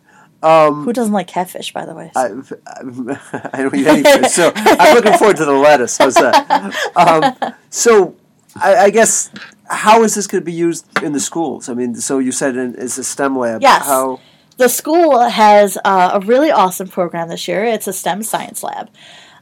Um, 0.43 0.83
Who 0.83 0.93
doesn't 0.93 1.13
like 1.13 1.27
catfish, 1.27 1.73
by 1.73 1.85
the 1.85 1.95
way? 1.95 2.11
I, 2.15 2.25
I 3.53 3.61
don't 3.61 3.75
eat 3.75 3.87
any 3.87 4.03
fish, 4.03 4.31
so 4.31 4.51
I'm 4.55 4.95
looking 4.95 5.17
forward 5.17 5.37
to 5.37 5.45
the 5.45 5.53
lettuce. 5.53 5.97
How's 5.97 6.15
that? 6.15 6.73
Um, 6.95 7.53
so, 7.69 8.15
I, 8.55 8.75
I 8.75 8.89
guess 8.89 9.29
how 9.69 10.03
is 10.03 10.15
this 10.15 10.27
going 10.27 10.41
to 10.41 10.45
be 10.45 10.53
used 10.53 10.85
in 11.03 11.13
the 11.13 11.19
schools? 11.19 11.69
I 11.69 11.73
mean, 11.73 11.95
so 11.95 12.19
you 12.19 12.31
said 12.31 12.55
in, 12.55 12.75
it's 12.77 12.97
a 12.97 13.03
STEM 13.03 13.37
lab. 13.37 13.61
Yes. 13.61 13.85
How? 13.85 14.19
the 14.57 14.69
school 14.69 15.19
has 15.19 15.77
uh, 15.83 16.11
a 16.13 16.19
really 16.21 16.51
awesome 16.51 16.87
program 16.87 17.29
this 17.29 17.47
year. 17.47 17.63
It's 17.65 17.87
a 17.87 17.93
STEM 17.93 18.23
science 18.23 18.63
lab. 18.63 18.89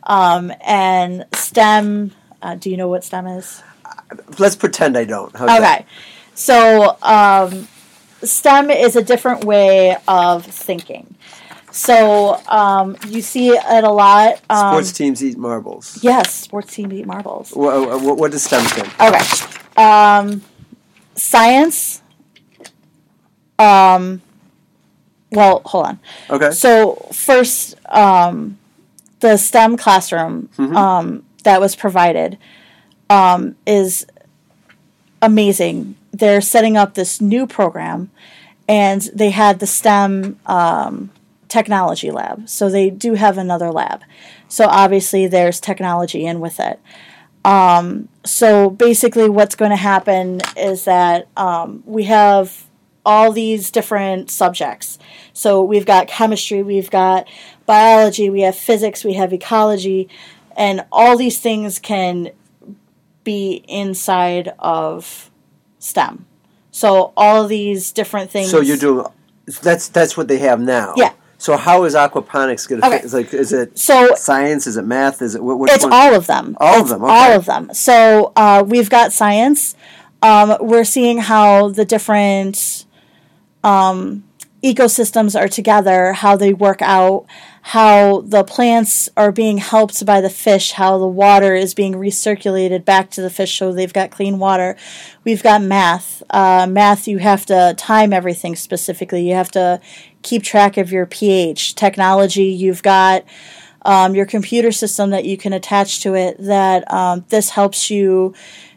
Um, 0.04 0.52
and 0.62 1.26
STEM, 1.34 2.12
uh, 2.42 2.56
do 2.56 2.70
you 2.70 2.78
know 2.78 2.88
what 2.88 3.04
STEM 3.04 3.28
is? 3.28 3.62
Let's 4.40 4.56
pretend 4.56 4.98
I 4.98 5.06
don't. 5.06 5.36
How's 5.36 5.48
that? 5.48 5.82
Okay. 5.82 5.86
So, 6.36 6.98
um, 7.02 7.68
STEM 8.24 8.72
is 8.72 8.96
a 8.96 9.04
different 9.04 9.44
way 9.44 9.98
of 10.08 10.46
thinking. 10.46 11.16
So 11.74 12.40
um, 12.48 12.96
you 13.08 13.22
see 13.24 13.50
it 13.50 13.84
a 13.84 13.92
lot. 13.92 14.40
Um, 14.50 14.74
Sports 14.74 14.92
teams 14.92 15.24
eat 15.24 15.38
marbles. 15.38 15.98
Yes, 16.04 16.32
sports 16.34 16.74
teams 16.74 16.94
eat 16.94 17.08
marbles. 17.08 17.50
What, 17.52 18.02
what, 18.04 18.18
what 18.18 18.32
does 18.32 18.44
STEM 18.44 18.64
stand? 18.66 18.92
Okay. 19.02 19.82
Um, 19.84 20.44
science. 21.16 22.02
Um, 23.58 24.22
well, 25.32 25.64
hold 25.66 25.86
on. 25.88 26.00
Okay. 26.30 26.52
So 26.52 27.08
first, 27.12 27.76
um, 27.90 28.60
the 29.22 29.38
STEM 29.38 29.76
classroom 29.78 30.50
Mm-hmm. 30.58 30.76
um, 30.78 31.24
that 31.44 31.60
was 31.60 31.76
provided 31.76 32.38
um, 33.10 33.56
is 33.66 34.06
amazing. 35.24 35.96
They're 36.12 36.40
setting 36.42 36.78
up 36.78 36.94
this 36.94 37.20
new 37.20 37.48
program, 37.48 38.12
and 38.68 39.02
they 39.14 39.32
had 39.32 39.60
the 39.60 39.66
STEM 39.68 40.40
um, 40.46 41.10
technology 41.54 42.10
lab. 42.10 42.50
So 42.50 42.68
they 42.68 42.90
do 42.90 43.14
have 43.14 43.38
another 43.38 43.72
lab. 43.72 44.02
So 44.48 44.66
obviously, 44.66 45.28
there's 45.28 45.60
technology 45.60 46.26
in 46.26 46.40
with 46.40 46.60
it. 46.60 46.80
Um, 47.46 48.10
so 48.26 48.72
basically, 48.72 49.30
what's 49.30 49.54
going 49.54 49.70
to 49.70 49.78
happen 49.78 50.42
is 50.58 50.86
that 50.86 51.28
um, 51.38 51.84
we 51.86 52.06
have 52.06 52.66
all 53.06 53.32
these 53.32 53.70
different 53.70 54.32
subjects. 54.32 54.98
So 55.34 55.62
we've 55.64 55.86
got 55.86 56.08
chemistry, 56.08 56.64
we've 56.64 56.90
got 56.90 57.28
biology, 57.68 58.32
we 58.32 58.42
have 58.42 58.56
physics, 58.56 59.04
we 59.04 59.14
have 59.14 59.32
ecology, 59.32 60.10
and 60.58 60.84
all 60.92 61.18
these 61.18 61.40
things 61.40 61.78
can 61.78 62.32
be 63.24 63.64
inside 63.68 64.54
of 64.58 65.30
STEM. 65.78 66.26
So 66.72 67.14
all 67.16 67.46
these 67.46 67.92
different 67.92 68.32
things. 68.32 68.50
So 68.50 68.62
you 68.62 68.78
do. 68.78 69.06
that's 69.62 69.90
that's 69.90 70.18
what 70.18 70.28
they 70.28 70.40
have 70.40 70.60
now. 70.60 70.94
Yeah. 70.98 71.14
So 71.44 71.58
how 71.58 71.84
is 71.84 71.94
aquaponics 71.94 72.70
going 72.70 72.80
to 72.80 72.88
Okay. 72.88 72.98
fit? 73.00 73.04
It's 73.04 73.14
like 73.14 73.34
is 73.34 73.52
it 73.52 73.78
So 73.78 74.16
science? 74.16 74.66
Is 74.66 74.78
it 74.78 74.86
math? 74.86 75.22
Is 75.22 75.36
it 75.36 75.44
what? 75.44 75.70
It's 75.70 75.84
one? 75.84 75.92
all 75.92 76.16
of 76.16 76.26
them. 76.26 76.56
All 76.62 76.80
of 76.80 76.88
them, 76.88 77.04
okay. 77.04 77.12
All 77.12 77.32
of 77.34 77.46
them. 77.46 77.74
So 77.74 78.32
uh, 78.38 78.64
we've 78.66 78.90
got 78.90 79.12
science. 79.12 79.76
Um, 80.22 80.56
we're 80.62 80.86
seeing 80.86 81.18
how 81.18 81.68
the 81.68 81.84
different 81.84 82.86
um, 83.62 84.24
ecosystems 84.64 85.38
are 85.38 85.50
together, 85.50 86.14
how 86.14 86.38
they 86.38 86.54
work 86.54 86.82
out, 86.82 87.26
how 87.62 88.22
the 88.22 88.46
plants 88.46 89.10
are 89.18 89.34
being 89.34 89.58
helped 89.58 90.06
by 90.06 90.22
the 90.22 90.30
fish, 90.30 90.72
how 90.72 90.98
the 90.98 91.08
water 91.08 91.56
is 91.56 91.74
being 91.74 91.94
recirculated 91.96 92.86
back 92.86 93.10
to 93.12 93.22
the 93.22 93.30
fish 93.30 93.58
so 93.58 93.74
they've 93.74 93.92
got 93.92 94.12
clean 94.12 94.40
water. 94.40 94.78
We've 95.26 95.44
got 95.44 95.62
math. 95.62 96.24
Uh, 96.30 96.68
math, 96.68 97.06
you 97.06 97.18
have 97.18 97.46
to 97.48 97.74
time 97.78 98.14
everything 98.14 98.56
specifically. 98.56 99.28
You 99.28 99.36
have 99.36 99.52
to 99.52 99.82
keep 100.24 100.44
track 100.44 100.78
of 100.78 100.92
your 100.92 101.06
pH. 101.06 101.76
Technology, 101.76 102.46
you've 102.46 102.82
got 102.82 103.24
um, 103.84 104.16
your 104.16 104.26
computer 104.26 104.72
system 104.72 105.12
that 105.12 105.26
you 105.26 105.38
can 105.38 105.54
attach 105.54 106.02
to 106.02 106.16
it 106.16 106.38
that 106.40 106.92
um, 106.92 107.26
this 107.30 107.50
helps 107.50 107.90
you 107.90 108.34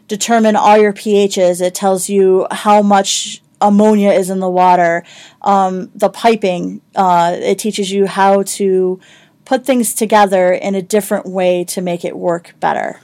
determine 0.07 0.55
all 0.55 0.77
your 0.77 0.93
pHs. 0.93 1.61
It 1.61 1.73
tells 1.73 2.09
you 2.09 2.47
how 2.51 2.81
much 2.81 3.41
ammonia 3.61 4.11
is 4.11 4.29
in 4.29 4.39
the 4.39 4.49
water. 4.49 5.03
Um, 5.41 5.89
the 5.95 6.09
piping, 6.09 6.81
uh, 6.95 7.35
it 7.39 7.57
teaches 7.59 7.91
you 7.91 8.05
how 8.05 8.43
to 8.43 8.99
put 9.45 9.65
things 9.65 9.93
together 9.93 10.51
in 10.51 10.75
a 10.75 10.81
different 10.81 11.25
way 11.25 11.63
to 11.63 11.81
make 11.81 12.03
it 12.03 12.17
work 12.17 12.53
better. 12.59 12.99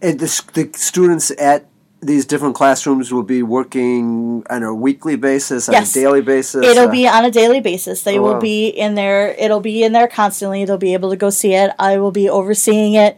And 0.00 0.18
the, 0.18 0.42
the 0.54 0.70
students 0.78 1.30
at 1.38 1.67
these 2.00 2.24
different 2.24 2.54
classrooms 2.54 3.12
will 3.12 3.24
be 3.24 3.42
working 3.42 4.44
on 4.48 4.62
a 4.62 4.72
weekly 4.74 5.16
basis, 5.16 5.68
on 5.68 5.72
Yes. 5.74 5.90
a 5.96 6.00
daily 6.00 6.20
basis. 6.22 6.64
It'll 6.64 6.88
uh, 6.88 6.90
be 6.92 7.08
on 7.08 7.24
a 7.24 7.30
daily 7.30 7.60
basis. 7.60 8.02
They 8.02 8.18
Oh, 8.18 8.22
will 8.22 8.32
wow. 8.34 8.40
be 8.40 8.68
in 8.68 8.94
there. 8.94 9.34
It'll 9.38 9.60
be 9.60 9.82
in 9.82 9.92
there 9.92 10.06
constantly. 10.06 10.64
They'll 10.64 10.78
be 10.78 10.92
able 10.94 11.10
to 11.10 11.16
go 11.16 11.30
see 11.30 11.54
it. 11.54 11.72
I 11.78 11.98
will 11.98 12.12
be 12.12 12.28
overseeing 12.28 12.94
it, 12.94 13.16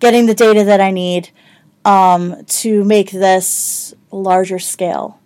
getting 0.00 0.26
the 0.26 0.34
data 0.34 0.64
that 0.64 0.80
I 0.80 0.90
need 0.90 1.28
um, 1.84 2.44
to 2.46 2.84
make 2.84 3.10
this 3.10 3.92
larger 4.10 4.58
scale. 4.58 5.18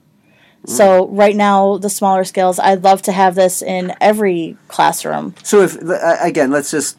So 0.67 1.05
Mm. 1.07 1.09
right 1.19 1.37
now, 1.37 1.77
the 1.79 1.91
smaller 1.91 2.25
scales, 2.25 2.59
I'd 2.59 2.83
love 2.83 3.03
to 3.03 3.13
have 3.13 3.37
this 3.37 3.63
in 3.63 3.95
every 4.01 4.57
classroom. 4.67 5.35
So 5.45 5.61
if 5.61 5.77
again, 6.21 6.51
let's 6.51 6.73
just 6.73 6.97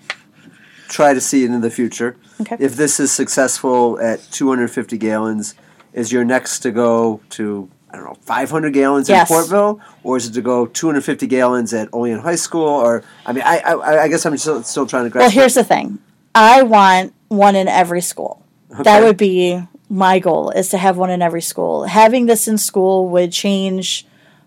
try 0.87 1.13
to 1.13 1.19
see 1.19 1.43
it 1.43 1.51
in 1.51 1.59
the 1.59 1.69
future. 1.71 2.15
Okay. 2.39 2.55
If 2.59 2.77
this 2.77 2.97
is 2.99 3.11
successful 3.11 3.99
at 3.99 4.21
250 4.31 4.97
gallons, 4.97 5.53
is 5.97 6.11
your 6.11 6.23
next 6.23 6.59
to 6.59 6.71
go 6.71 7.19
to 7.31 7.67
I 7.89 7.95
don't 7.97 8.05
know 8.05 8.17
500 8.21 8.73
gallons 8.73 9.09
Yes. 9.09 9.29
in 9.29 9.35
Portville, 9.35 9.79
or 10.03 10.17
is 10.17 10.27
it 10.27 10.33
to 10.33 10.41
go 10.41 10.65
250 10.67 11.25
gallons 11.27 11.73
at 11.73 11.89
Olean 11.93 12.19
High 12.19 12.35
School? 12.35 12.67
Or 12.67 13.03
I 13.25 13.33
mean, 13.33 13.43
I 13.45 13.59
I, 13.59 14.03
I 14.03 14.07
guess 14.07 14.25
I'm 14.25 14.37
still, 14.37 14.61
still 14.63 14.85
trying 14.85 15.05
to 15.05 15.09
grasp. 15.09 15.23
Well, 15.23 15.31
here's 15.41 15.55
the 15.55 15.63
thing. 15.63 15.99
I 16.35 16.61
want 16.63 17.13
one 17.29 17.55
in 17.55 17.67
every 17.67 18.01
school. 18.01 18.43
That 18.83 19.03
would 19.03 19.17
be 19.17 19.61
my 19.89 20.19
goal 20.19 20.51
is 20.51 20.69
to 20.69 20.77
have 20.77 20.97
one 20.97 21.09
in 21.09 21.21
every 21.21 21.41
school. 21.41 21.85
Having 21.85 22.25
this 22.27 22.47
in 22.47 22.57
school 22.57 23.07
would 23.09 23.31
change 23.31 24.05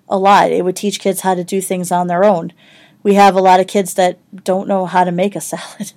a 0.08 0.18
lot. 0.18 0.52
It 0.52 0.62
would 0.64 0.76
teach 0.76 1.00
kids 1.00 1.22
how 1.22 1.34
to 1.34 1.42
do 1.42 1.60
things 1.60 1.90
on 1.90 2.06
their 2.06 2.22
own. 2.24 2.52
We 3.02 3.14
have 3.14 3.34
a 3.34 3.40
lot 3.40 3.60
of 3.60 3.66
kids 3.66 3.94
that 3.94 4.18
don't 4.44 4.68
know 4.68 4.84
how 4.84 5.04
to 5.04 5.12
make 5.12 5.34
a 5.34 5.40
salad, 5.52 5.92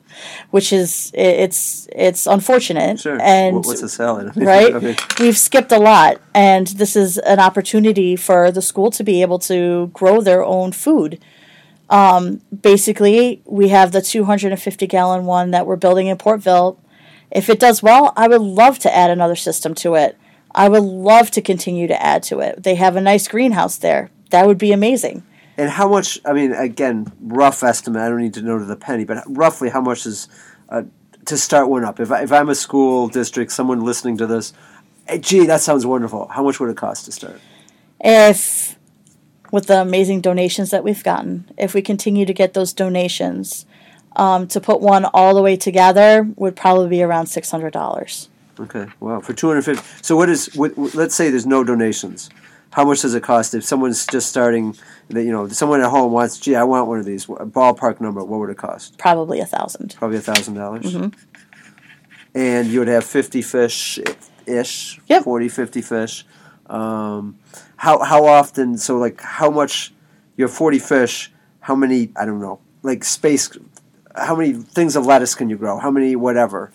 which 0.52 0.72
is 0.72 1.12
it's 1.14 1.88
it's 1.94 2.26
unfortunate. 2.28 3.00
Sure. 3.00 3.20
And 3.22 3.58
what's 3.66 3.82
a 3.82 3.90
salad? 3.90 4.34
Right? 4.38 4.74
okay. 4.74 4.96
We've 5.20 5.38
skipped 5.38 5.72
a 5.72 5.80
lot, 5.80 6.22
and 6.34 6.68
this 6.68 6.96
is 6.96 7.18
an 7.18 7.40
opportunity 7.40 8.16
for 8.16 8.52
the 8.52 8.62
school 8.62 8.92
to 8.92 9.04
be 9.04 9.22
able 9.22 9.40
to 9.40 9.88
grow 9.94 10.22
their 10.22 10.44
own 10.44 10.72
food. 10.72 11.20
Um, 11.90 12.42
basically, 12.62 13.42
we 13.46 13.70
have 13.70 13.92
the 13.92 14.02
250 14.02 14.88
gallon 14.88 15.26
one 15.26 15.52
that 15.52 15.68
we're 15.68 15.76
building 15.76 16.08
in 16.08 16.18
Portville. 16.18 16.78
If 17.30 17.50
it 17.50 17.60
does 17.60 17.84
well, 17.84 18.14
I 18.16 18.28
would 18.28 18.42
love 18.42 18.80
to 18.80 18.96
add 18.96 19.10
another 19.12 19.36
system 19.36 19.76
to 19.76 19.96
it. 19.96 20.18
I 20.56 20.70
would 20.70 20.84
love 20.84 21.32
to 21.32 21.42
continue 21.42 21.88
to 21.88 22.02
add 22.02 22.24
to 22.24 22.40
it. 22.40 22.64
They 22.64 22.76
have 22.76 22.96
a 22.96 23.02
nice 23.02 23.28
greenhouse 23.28 23.78
there. 23.78 24.12
That 24.30 24.46
would 24.46 24.58
be 24.58 24.72
amazing. 24.72 25.24
And 25.58 25.70
how 25.70 25.88
much? 25.88 26.20
I 26.26 26.34
mean, 26.34 26.52
again, 26.54 27.12
rough 27.22 27.64
estimate. 27.64 28.02
I 28.02 28.10
don't 28.10 28.22
need 28.22 28.34
to 28.36 28.42
know 28.42 28.58
to 28.58 28.66
the 28.66 28.76
penny, 28.76 29.04
but 29.06 29.24
roughly 29.28 29.70
how 29.70 29.82
much 29.82 30.06
is 30.06 30.28
uh, 30.70 30.84
to 31.26 31.38
start 31.38 31.70
one 31.70 31.86
up? 31.86 32.00
If, 32.00 32.12
I, 32.12 32.24
if 32.24 32.32
I'm 32.32 32.50
a 32.50 32.56
school 32.56 33.08
district, 33.08 33.52
someone 33.52 33.82
listening 33.82 34.18
to 34.18 34.28
this, 34.28 34.54
hey, 35.08 35.20
gee, 35.20 35.46
that 35.46 35.62
sounds 35.62 35.86
wonderful. 35.86 36.28
How 36.30 36.44
much 36.44 36.60
would 36.60 36.70
it 36.70 36.78
cost 36.78 37.06
to 37.06 37.12
start? 37.12 37.40
if 38.06 38.78
with 39.52 39.68
the 39.68 39.80
amazing 39.80 40.20
donations 40.20 40.72
that 40.72 40.84
we've 40.84 41.04
gotten, 41.04 41.50
if 41.58 41.74
we 41.76 41.82
continue 41.82 42.26
to 42.26 42.34
get 42.34 42.54
those 42.56 42.74
donations, 42.74 43.66
um, 44.16 44.48
to 44.48 44.60
put 44.60 44.82
one 44.82 45.06
all 45.06 45.34
the 45.36 45.42
way 45.42 45.56
together 45.56 46.28
would 46.36 46.56
probably 46.56 46.90
be 46.90 47.04
around 47.04 47.28
six 47.28 47.50
hundred 47.52 47.72
dollars. 47.74 48.30
Okay, 48.60 48.88
wow, 49.00 49.20
for 49.22 49.34
two 49.34 49.48
hundred 49.48 49.64
fifty. 49.64 49.86
So, 50.02 50.16
what 50.18 50.30
is? 50.30 50.54
What, 50.56 50.76
what- 50.78 50.96
let's 50.96 51.16
say 51.16 51.30
there's 51.30 51.46
no 51.46 51.64
donations. 51.64 52.30
How 52.74 52.84
much 52.84 53.02
does 53.02 53.14
it 53.14 53.22
cost 53.22 53.54
if 53.54 53.64
someone's 53.64 54.08
just 54.08 54.28
starting? 54.28 54.76
That 55.10 55.24
you 55.24 55.32
know, 55.32 55.48
someone 55.50 55.82
at 55.82 55.92
home 55.92 56.12
wants. 56.12 56.40
Gee, 56.40 56.56
I 56.56 56.64
want 56.64 56.88
one 56.88 56.98
of 56.98 57.06
these. 57.06 57.28
Ballpark 57.28 58.02
number. 58.02 58.24
What 58.24 58.40
would 58.40 58.50
it 58.50 58.58
cost? 58.58 58.98
Probably 58.98 59.40
a 59.40 59.46
thousand. 59.46 59.96
Probably 59.96 60.18
a 60.18 60.22
thousand 60.22 60.56
dollars. 60.56 60.86
Mm-hmm. 60.86 61.10
And 62.34 62.68
you 62.68 62.80
would 62.80 62.88
have 62.88 63.04
fifty 63.04 63.44
fish, 63.44 64.00
ish. 64.48 65.00
Yep. 65.08 65.24
40, 65.24 65.50
50 65.50 65.82
fish. 65.82 66.26
Um, 66.66 67.38
how 67.78 68.04
how 68.04 68.26
often? 68.26 68.78
So, 68.80 68.98
like, 68.98 69.22
how 69.22 69.52
much? 69.52 69.94
You 70.36 70.46
have 70.46 70.54
forty 70.54 70.80
fish. 70.80 71.32
How 71.60 71.76
many? 71.76 72.12
I 72.16 72.26
don't 72.26 72.42
know. 72.42 72.60
Like 72.82 73.04
space. 73.04 73.56
How 74.16 74.36
many 74.36 74.54
things 74.54 74.96
of 74.96 75.06
lettuce 75.06 75.36
can 75.36 75.48
you 75.48 75.58
grow? 75.58 75.78
How 75.78 75.92
many? 75.92 76.16
Whatever. 76.16 76.72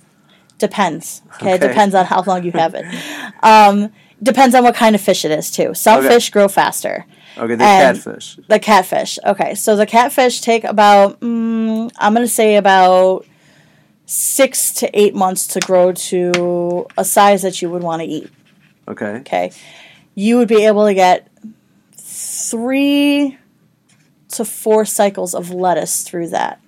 Depends. 0.59 1.23
Okay, 1.35 1.55
it 1.55 1.61
depends 1.61 1.95
on 1.95 2.05
how 2.05 2.23
long 2.23 2.45
you 2.45 2.53
have 2.53 2.75
it. 2.75 2.85
Um, 3.41 3.93
depends 4.23 4.55
on 4.55 4.65
what 4.65 4.75
kind 4.75 4.95
of 4.95 5.01
fish 5.01 5.25
it 5.25 5.31
is 5.31 5.51
too. 5.51 5.75
Some 5.75 6.01
Okay. 6.01 6.09
fish 6.15 6.31
grow 6.31 6.49
faster. 6.49 7.07
Okay, 7.37 7.55
the 7.55 7.65
And- 7.65 7.97
catfish. 7.97 8.37
The 8.49 8.59
catfish. 8.59 9.19
Okay, 9.25 9.55
so 9.55 9.77
the 9.77 9.87
catfish 9.87 10.41
take 10.41 10.65
about 10.65 11.21
mm, 11.21 11.91
I'm 11.99 12.15
going 12.15 12.27
to 12.27 12.33
say 12.33 12.57
about 12.57 13.25
six 14.07 14.73
to 14.73 14.91
eight 14.99 15.15
months 15.15 15.47
to 15.49 15.61
grow 15.61 15.93
to 15.93 16.87
a 16.97 17.05
size 17.05 17.43
that 17.43 17.61
you 17.63 17.71
would 17.71 17.83
want 17.83 18.01
to 18.03 18.09
eat. 18.09 18.31
Okay. 18.89 19.17
Okay, 19.21 19.53
you 20.15 20.37
would 20.39 20.49
be 20.49 20.65
able 20.67 20.87
to 20.87 20.95
get 20.95 21.29
three 21.97 23.39
to 24.31 24.45
four 24.45 24.85
cycles 24.85 25.35
of 25.35 25.51
lettuce 25.51 26.03
through 26.03 26.29
that 26.29 26.61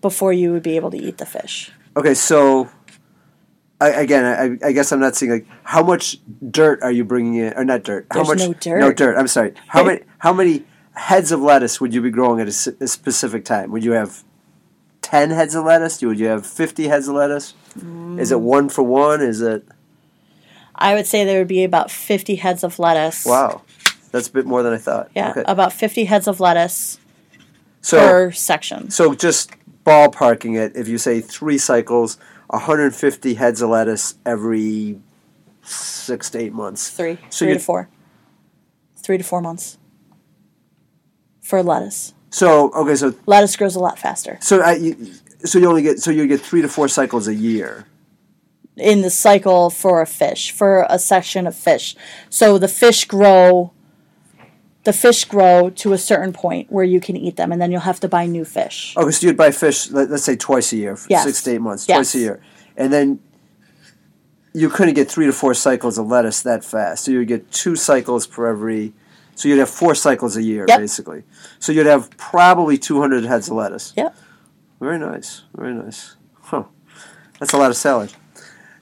before 0.00 0.32
you 0.32 0.52
would 0.52 0.62
be 0.62 0.76
able 0.76 0.90
to 0.90 0.96
eat 0.96 1.18
the 1.18 1.26
fish. 1.26 1.70
Okay, 1.96 2.14
so 2.14 2.68
I, 3.82 3.88
again, 4.00 4.58
I, 4.62 4.68
I 4.68 4.72
guess 4.72 4.92
I'm 4.92 5.00
not 5.00 5.16
seeing 5.16 5.32
like 5.32 5.46
how 5.64 5.82
much 5.82 6.18
dirt 6.48 6.82
are 6.82 6.92
you 6.92 7.04
bringing 7.04 7.34
in, 7.34 7.52
or 7.54 7.64
not 7.64 7.82
dirt? 7.82 8.06
How 8.10 8.22
There's 8.22 8.28
much? 8.28 8.38
no 8.38 8.54
dirt. 8.54 8.80
No 8.80 8.92
dirt. 8.92 9.18
I'm 9.18 9.26
sorry. 9.26 9.54
How 9.68 9.82
many? 9.82 10.02
How 10.18 10.32
many 10.32 10.64
heads 10.94 11.32
of 11.32 11.40
lettuce 11.40 11.80
would 11.80 11.92
you 11.92 12.00
be 12.00 12.10
growing 12.10 12.40
at 12.40 12.46
a 12.46 12.52
specific 12.52 13.44
time? 13.44 13.72
Would 13.72 13.82
you 13.82 13.92
have 13.92 14.22
ten 15.00 15.30
heads 15.30 15.54
of 15.56 15.64
lettuce? 15.64 16.00
Would 16.00 16.20
you 16.20 16.26
have 16.26 16.46
fifty 16.46 16.86
heads 16.86 17.08
of 17.08 17.16
lettuce? 17.16 17.54
Is 17.76 18.30
it 18.30 18.38
mm. 18.38 18.40
one 18.40 18.68
for 18.68 18.82
one? 18.82 19.20
Is 19.20 19.40
it? 19.40 19.66
I 20.74 20.94
would 20.94 21.06
say 21.06 21.24
there 21.24 21.38
would 21.38 21.48
be 21.48 21.64
about 21.64 21.90
50 21.90 22.36
heads 22.36 22.64
of 22.64 22.78
lettuce. 22.78 23.24
Wow, 23.24 23.62
that's 24.10 24.28
a 24.28 24.32
bit 24.32 24.46
more 24.46 24.62
than 24.62 24.72
I 24.72 24.78
thought. 24.78 25.10
Yeah, 25.14 25.30
Okay. 25.30 25.44
about 25.46 25.72
50 25.72 26.04
heads 26.04 26.26
of 26.26 26.40
lettuce. 26.40 26.98
So 27.82 27.98
per 27.98 28.30
section. 28.30 28.90
so 28.90 29.14
just 29.14 29.52
ballparking 29.84 30.56
it. 30.56 30.76
If 30.76 30.88
you 30.88 30.98
say 30.98 31.20
three 31.20 31.58
cycles, 31.58 32.16
150 32.52 33.34
heads 33.34 33.62
of 33.62 33.70
lettuce 33.70 34.14
every 34.26 35.00
six 35.62 36.30
to 36.30 36.38
eight 36.38 36.52
months. 36.52 36.90
Three, 36.90 37.18
So 37.30 37.46
three 37.46 37.54
to 37.54 37.60
four, 37.60 37.88
three 38.96 39.18
to 39.18 39.24
four 39.24 39.40
months 39.40 39.78
for 41.40 41.62
lettuce. 41.62 42.14
So 42.30 42.70
okay, 42.72 42.94
so 42.94 43.14
Lettuce 43.26 43.56
grows 43.56 43.74
a 43.76 43.80
lot 43.80 43.98
faster 43.98 44.38
so 44.40 44.62
I, 44.62 44.74
you, 44.76 45.12
so 45.44 45.58
you 45.58 45.68
only 45.68 45.82
get 45.82 45.98
so 45.98 46.10
you 46.10 46.26
get 46.26 46.40
three 46.40 46.62
to 46.62 46.68
four 46.68 46.88
cycles 46.88 47.28
a 47.28 47.34
year. 47.34 47.84
in 48.76 49.02
the 49.02 49.10
cycle 49.10 49.68
for 49.68 50.00
a 50.00 50.06
fish 50.06 50.50
for 50.50 50.86
a 50.88 50.98
section 50.98 51.46
of 51.46 51.54
fish. 51.54 51.94
So 52.30 52.56
the 52.58 52.68
fish 52.68 53.04
grow. 53.04 53.72
The 54.84 54.92
fish 54.92 55.24
grow 55.26 55.70
to 55.70 55.92
a 55.92 55.98
certain 55.98 56.32
point 56.32 56.70
where 56.72 56.84
you 56.84 57.00
can 57.00 57.16
eat 57.16 57.36
them, 57.36 57.52
and 57.52 57.60
then 57.62 57.70
you'll 57.70 57.82
have 57.82 58.00
to 58.00 58.08
buy 58.08 58.26
new 58.26 58.44
fish. 58.44 58.94
Oh, 58.96 59.02
okay, 59.02 59.12
so 59.12 59.26
you'd 59.28 59.36
buy 59.36 59.52
fish, 59.52 59.90
let, 59.92 60.10
us 60.10 60.24
say 60.24 60.34
twice 60.36 60.72
a 60.72 60.76
year, 60.76 60.98
Yes. 61.08 61.24
six 61.24 61.42
to 61.44 61.52
eight 61.52 61.60
months, 61.60 61.88
Yes. 61.88 61.96
twice 61.96 62.14
a 62.16 62.18
year, 62.18 62.40
and 62.76 62.92
then 62.92 63.20
you 64.52 64.68
couldn't 64.68 64.94
get 64.94 65.08
three 65.10 65.26
to 65.26 65.32
four 65.32 65.54
cycles 65.54 65.98
of 65.98 66.08
lettuce 66.08 66.42
that 66.42 66.64
fast. 66.64 67.04
So 67.04 67.10
you'd 67.12 67.28
get 67.28 67.50
two 67.52 67.76
cycles 67.76 68.26
per 68.26 68.46
every. 68.46 68.92
So 69.34 69.48
you'd 69.48 69.58
have 69.60 69.70
four 69.70 69.94
cycles 69.94 70.36
a 70.36 70.42
year, 70.42 70.66
Yep. 70.68 70.78
basically. 70.80 71.22
So 71.58 71.72
you'd 71.72 71.86
have 71.86 72.10
probably 72.18 72.76
200 72.76 73.24
heads 73.24 73.48
of 73.48 73.54
lettuce. 73.56 73.94
Yep. 73.96 74.14
Very 74.80 74.98
nice, 74.98 75.42
very 75.54 75.72
nice. 75.74 76.16
Huh, 76.42 76.64
that's 77.38 77.52
a 77.52 77.56
lot 77.56 77.70
of 77.70 77.76
salad. 77.76 78.12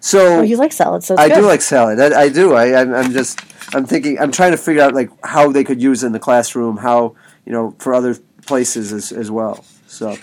So 0.01 0.39
Oh, 0.39 0.43
you 0.43 0.57
like 0.57 0.73
salad, 0.73 1.05
so 1.05 1.15
it's 1.15 1.21
I 1.23 1.29
good. 1.29 1.35
do 1.37 1.47
like 1.47 1.61
salad. 1.61 2.01
I, 2.01 2.23
I 2.23 2.29
do. 2.31 2.55
I, 2.55 2.81
I'm, 2.81 2.95
I'm 2.95 3.13
just. 3.13 3.39
I'm 3.75 3.87
thinking. 3.87 4.19
I'm 4.19 4.33
trying 4.33 4.53
to 4.53 4.57
figure 4.57 4.83
out 4.83 4.95
like 4.95 5.11
how 5.25 5.51
they 5.51 5.65
could 5.65 5.81
use 5.81 6.03
it 6.03 6.07
in 6.07 6.13
the 6.13 6.19
classroom. 6.19 6.77
How 6.77 7.15
you 7.45 7.53
know 7.53 7.75
for 7.79 7.95
other 7.95 8.17
places 8.47 8.93
as, 8.93 9.13
as 9.13 9.31
well. 9.31 9.65
So, 9.87 10.17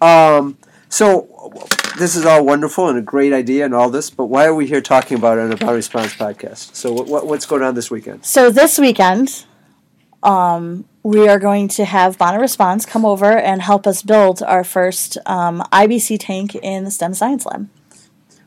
um, 0.00 0.56
so 0.88 1.52
this 1.98 2.16
is 2.16 2.24
all 2.24 2.44
wonderful 2.44 2.88
and 2.88 2.98
a 2.98 3.02
great 3.02 3.32
idea 3.32 3.64
and 3.64 3.74
all 3.74 3.90
this. 3.90 4.10
But 4.10 4.26
why 4.26 4.46
are 4.46 4.54
we 4.54 4.66
here 4.66 4.80
talking 4.80 5.16
about 5.16 5.38
it 5.38 5.42
on 5.42 5.52
a 5.52 5.56
BonaResponds 5.56 6.16
podcast? 6.16 6.74
So 6.74 6.92
what, 6.92 7.06
what 7.06 7.26
what's 7.26 7.46
going 7.46 7.62
on 7.62 7.74
this 7.74 7.90
weekend? 7.90 8.24
So 8.24 8.50
this 8.50 8.78
weekend, 8.78 9.44
um, 10.22 10.84
we 11.02 11.28
are 11.28 11.38
going 11.38 11.68
to 11.68 11.84
have 11.84 12.16
BonaResponds 12.16 12.86
come 12.86 13.04
over 13.04 13.30
and 13.30 13.62
help 13.62 13.86
us 13.86 14.02
build 14.02 14.42
our 14.42 14.64
first 14.64 15.18
um, 15.26 15.62
IBC 15.72 16.18
tank 16.20 16.54
in 16.56 16.84
the 16.84 16.90
STEM 16.90 17.14
Science 17.14 17.44
Lab. 17.46 17.68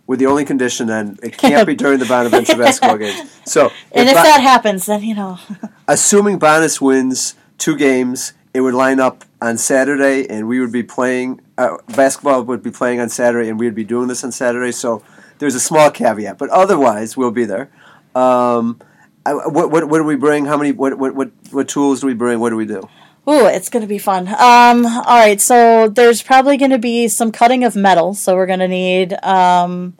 With 0.07 0.19
the 0.19 0.25
only 0.25 0.45
condition 0.45 0.87
then 0.87 1.19
it 1.21 1.37
can't 1.37 1.67
be 1.67 1.75
during 1.75 1.99
the 1.99 2.05
Bonaventure 2.05 2.57
basketball 2.57 2.97
games. 3.05 3.29
So 3.45 3.71
And 3.91 4.07
if 4.09 4.15
Bo- 4.15 4.23
that 4.23 4.41
happens, 4.41 4.85
then 4.85 5.03
you 5.03 5.13
know, 5.15 5.37
assuming 5.87 6.39
Bonnies 6.39 6.81
wins 6.81 7.35
two 7.57 7.75
games, 7.75 8.33
it 8.53 8.61
would 8.61 8.73
line 8.73 8.99
up 8.99 9.25
on 9.41 9.57
Saturday, 9.57 10.27
and 10.27 10.47
we 10.47 10.59
would 10.59 10.71
be 10.71 10.83
playing 10.83 11.41
uh, 11.57 11.77
basketball 11.95 12.43
would 12.43 12.63
be 12.63 12.71
playing 12.71 12.99
on 12.99 13.09
Saturday, 13.09 13.49
and 13.49 13.59
we 13.59 13.65
would 13.65 13.75
be 13.75 13.83
doing 13.83 14.07
this 14.07 14.23
on 14.23 14.31
Saturday. 14.31 14.71
So 14.71 15.03
there's 15.39 15.55
a 15.55 15.59
small 15.59 15.91
caveat, 15.91 16.37
but 16.37 16.49
otherwise 16.49 17.17
we'll 17.17 17.31
be 17.31 17.45
there. 17.45 17.69
Um, 18.15 18.79
I, 19.25 19.33
what, 19.33 19.71
what 19.71 19.89
what 19.89 19.97
do 19.97 20.03
we 20.03 20.15
bring? 20.15 20.45
How 20.45 20.57
many? 20.57 20.71
What 20.71 20.97
what 20.97 21.13
what 21.15 21.31
what 21.51 21.67
tools 21.67 22.01
do 22.01 22.07
we 22.07 22.13
bring? 22.13 22.39
What 22.39 22.49
do 22.51 22.55
we 22.55 22.65
do? 22.65 22.87
Ooh, 23.29 23.45
it's 23.47 23.69
going 23.69 23.81
to 23.81 23.87
be 23.87 23.97
fun. 23.97 24.27
Um, 24.27 24.85
all 24.85 25.19
right, 25.19 25.39
so 25.41 25.89
there's 25.89 26.21
probably 26.21 26.57
going 26.57 26.71
to 26.71 26.77
be 26.79 27.07
some 27.07 27.31
cutting 27.31 27.63
of 27.63 27.75
metal. 27.75 28.13
So 28.13 28.35
we're 28.35 28.45
going 28.45 28.59
to 28.59 28.67
need 28.67 29.13
um, 29.23 29.95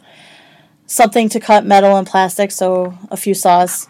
something 0.86 1.28
to 1.30 1.40
cut 1.40 1.66
metal 1.66 1.96
and 1.98 2.08
plastic. 2.08 2.52
So 2.52 2.98
a 3.12 3.18
few 3.18 3.34
saws. 3.34 3.88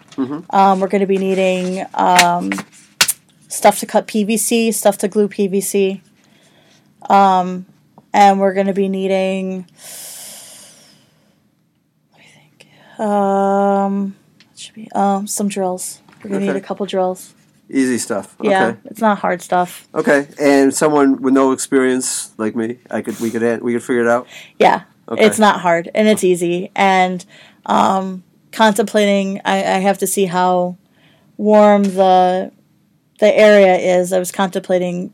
Um, 0.50 0.80
we're 0.80 0.88
going 0.88 1.00
to 1.02 1.06
be 1.06 1.18
needing 1.18 1.86
um, 1.94 2.50
stuff 3.48 3.78
to 3.80 3.86
cut 3.86 4.08
PVC, 4.08 4.74
stuff 4.74 4.98
to 4.98 5.08
glue 5.08 5.28
PVC. 5.28 6.00
Um, 7.08 7.66
and 8.12 8.40
we're 8.40 8.54
going 8.54 8.66
to 8.66 8.72
be 8.74 8.88
needing. 8.88 9.66
Let 12.12 12.18
me 12.18 12.26
think. 12.34 12.66
Um, 13.00 14.16
should 14.56 14.74
be 14.74 14.90
um, 14.92 15.28
some 15.28 15.48
drills. 15.48 16.02
We're 16.24 16.30
going 16.30 16.40
to 16.40 16.46
Okay. 16.48 16.52
need 16.54 16.56
a 16.62 16.66
couple 16.66 16.84
drills. 16.86 17.32
Easy 17.70 17.98
stuff. 17.98 18.34
Yeah, 18.42 18.66
Okay. 18.68 18.78
it's 18.86 19.00
not 19.00 19.18
hard 19.18 19.42
stuff. 19.42 19.86
Okay. 19.94 20.26
And 20.40 20.72
someone 20.74 21.20
with 21.20 21.34
no 21.34 21.52
experience 21.52 22.32
like 22.38 22.56
me, 22.56 22.78
I 22.90 23.02
could 23.02 23.20
we 23.20 23.30
could 23.30 23.42
add, 23.42 23.62
we 23.62 23.74
could 23.74 23.82
figure 23.82 24.02
it 24.02 24.08
out. 24.08 24.26
Yeah, 24.58 24.82
Okay. 25.08 25.24
it's 25.26 25.38
not 25.38 25.60
hard 25.60 25.90
and 25.94 26.08
it's 26.08 26.24
easy. 26.24 26.70
And 26.74 27.24
um, 27.66 28.22
contemplating, 28.52 29.40
I, 29.44 29.56
I 29.58 29.78
have 29.80 29.98
to 29.98 30.06
see 30.06 30.24
how 30.26 30.76
warm 31.36 31.82
the 31.84 32.52
the 33.20 33.36
area 33.38 33.76
is. 33.76 34.12
I 34.14 34.18
was 34.18 34.32
contemplating 34.32 35.12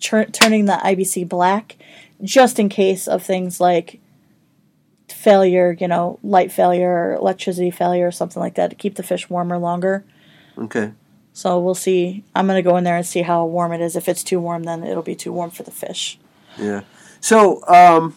tur- 0.00 0.24
turning 0.24 0.64
the 0.64 0.80
IBC 0.82 1.28
black, 1.28 1.76
just 2.22 2.58
in 2.58 2.68
case 2.68 3.06
of 3.06 3.22
things 3.22 3.60
like 3.60 4.00
failure, 5.08 5.76
you 5.78 5.86
know, 5.86 6.18
light 6.22 6.50
failure, 6.50 6.90
or 6.90 7.14
electricity 7.14 7.70
failure, 7.70 8.08
or 8.08 8.10
something 8.10 8.40
like 8.40 8.54
that, 8.56 8.70
to 8.70 8.76
keep 8.76 8.96
the 8.96 9.02
fish 9.04 9.30
warmer 9.30 9.58
longer. 9.58 10.04
Okay. 10.58 10.92
So 11.36 11.60
we'll 11.60 11.74
see. 11.74 12.24
I'm 12.34 12.46
gonna 12.46 12.62
go 12.62 12.78
in 12.78 12.84
there 12.84 12.96
and 12.96 13.04
see 13.04 13.20
how 13.20 13.44
warm 13.44 13.70
it 13.72 13.82
is. 13.82 13.94
If 13.94 14.08
it's 14.08 14.24
too 14.24 14.40
warm, 14.40 14.62
then 14.62 14.82
it'll 14.82 15.02
be 15.02 15.14
too 15.14 15.34
warm 15.34 15.50
for 15.50 15.64
the 15.64 15.70
fish. 15.70 16.18
Yeah. 16.56 16.80
So 17.20 17.62
um, 17.68 18.16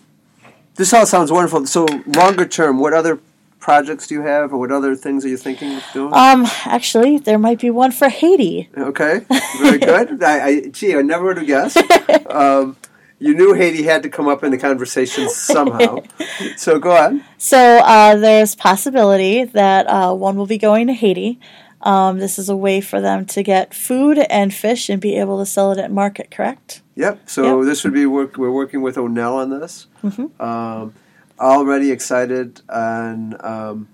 this 0.76 0.94
all 0.94 1.06
sounds 1.06 1.30
wonderful. 1.30 1.66
So 1.66 1.86
longer 2.08 2.46
term, 2.46 2.80
what 2.80 2.94
other 2.94 3.20
projects 3.60 4.08
do 4.08 4.16
you 4.16 4.22
have, 4.22 4.54
or 4.54 4.58
what 4.58 4.72
other 4.72 4.96
things 4.96 5.26
are 5.26 5.28
you 5.28 5.36
thinking 5.36 5.76
of 5.76 5.84
doing? 5.92 6.14
Um, 6.14 6.48
actually, 6.64 7.18
there 7.18 7.38
might 7.38 7.60
be 7.60 7.70
one 7.70 7.92
for 7.92 8.08
Haiti. 8.08 8.70
Okay, 8.78 9.26
very 9.60 9.78
good. 9.92 10.24
I, 10.24 10.46
I, 10.46 10.62
gee, 10.70 10.96
I 10.96 11.02
never 11.02 11.26
would 11.26 11.38
have 11.38 11.48
guessed. 11.48 11.78
Um, 12.30 12.78
you 13.18 13.34
knew 13.34 13.54
Haiti 13.54 13.84
had 13.84 14.04
to 14.04 14.10
come 14.10 14.28
up 14.28 14.44
in 14.44 14.52
the 14.52 14.58
conversation 14.58 15.30
somehow. 15.30 16.04
So 16.56 16.80
go 16.80 16.96
on. 16.96 17.26
So 17.38 17.58
uh, 17.58 18.16
there's 18.16 18.56
possibility 18.56 19.44
that 19.44 19.88
uh, 19.88 20.14
one 20.14 20.38
will 20.38 20.46
be 20.46 20.58
going 20.58 20.88
to 20.88 20.94
Haiti. 20.94 21.40
Um, 21.82 22.20
this 22.20 22.38
is 22.38 22.50
a 22.50 22.58
way 22.58 22.82
for 22.82 23.00
them 23.00 23.26
to 23.28 23.42
get 23.44 23.74
food 23.74 24.18
and 24.30 24.54
fish 24.54 24.89
and 24.89 25.02
be 25.02 25.15
able 25.15 25.39
to 25.39 25.46
sell 25.46 25.72
it 25.72 25.78
at 25.78 25.92
market. 25.92 26.30
Correct? 26.32 26.82
Yep. 26.96 27.30
So 27.30 27.60
Yep. 27.60 27.65
this 27.65 27.84
would 27.84 27.94
be 27.94 28.06
work. 28.06 28.38
We're 28.38 28.52
working 28.52 28.82
with 28.82 28.98
O'Neill 28.98 29.36
on 29.36 29.50
this. 29.50 29.88
Mm-hmm. 30.04 30.42
Um, 30.42 30.94
already 31.39 31.92
excited 31.92 32.62
and 32.68 33.36
Um, 33.42 33.88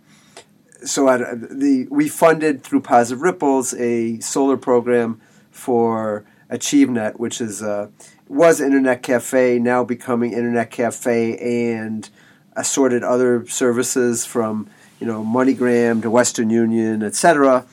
so 0.84 1.10
at, 1.10 1.20
the 1.60 1.88
we 1.90 2.08
funded 2.08 2.64
through 2.64 2.82
Positive 2.82 3.22
Ripples 3.22 3.74
a 3.76 4.20
solar 4.20 4.58
program 4.58 5.20
for 5.52 6.26
AchieveNet, 6.50 7.20
which 7.20 7.42
is 7.42 7.62
uh, 7.62 7.88
was 8.28 8.62
Internet 8.62 9.02
Cafe, 9.04 9.60
now 9.60 9.84
becoming 9.84 10.34
Internet 10.34 10.72
Cafe 10.72 11.38
and 11.38 12.10
assorted 12.56 13.04
other 13.04 13.46
services 13.48 14.26
from 14.26 14.68
you 15.00 15.08
know 15.08 15.24
MoneyGram 15.24 16.02
to 16.04 16.10
Western 16.10 16.50
Union, 16.50 17.04
etc. 17.04 17.66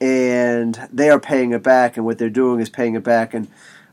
And 0.00 0.78
they 0.92 1.10
are 1.10 1.18
paying 1.18 1.52
it 1.52 1.62
back, 1.62 1.96
and 1.96 2.06
what 2.06 2.18
they're 2.18 2.30
doing 2.30 2.60
is 2.60 2.68
paying 2.68 2.94
it 2.94 3.02
back, 3.02 3.34
and 3.34 3.48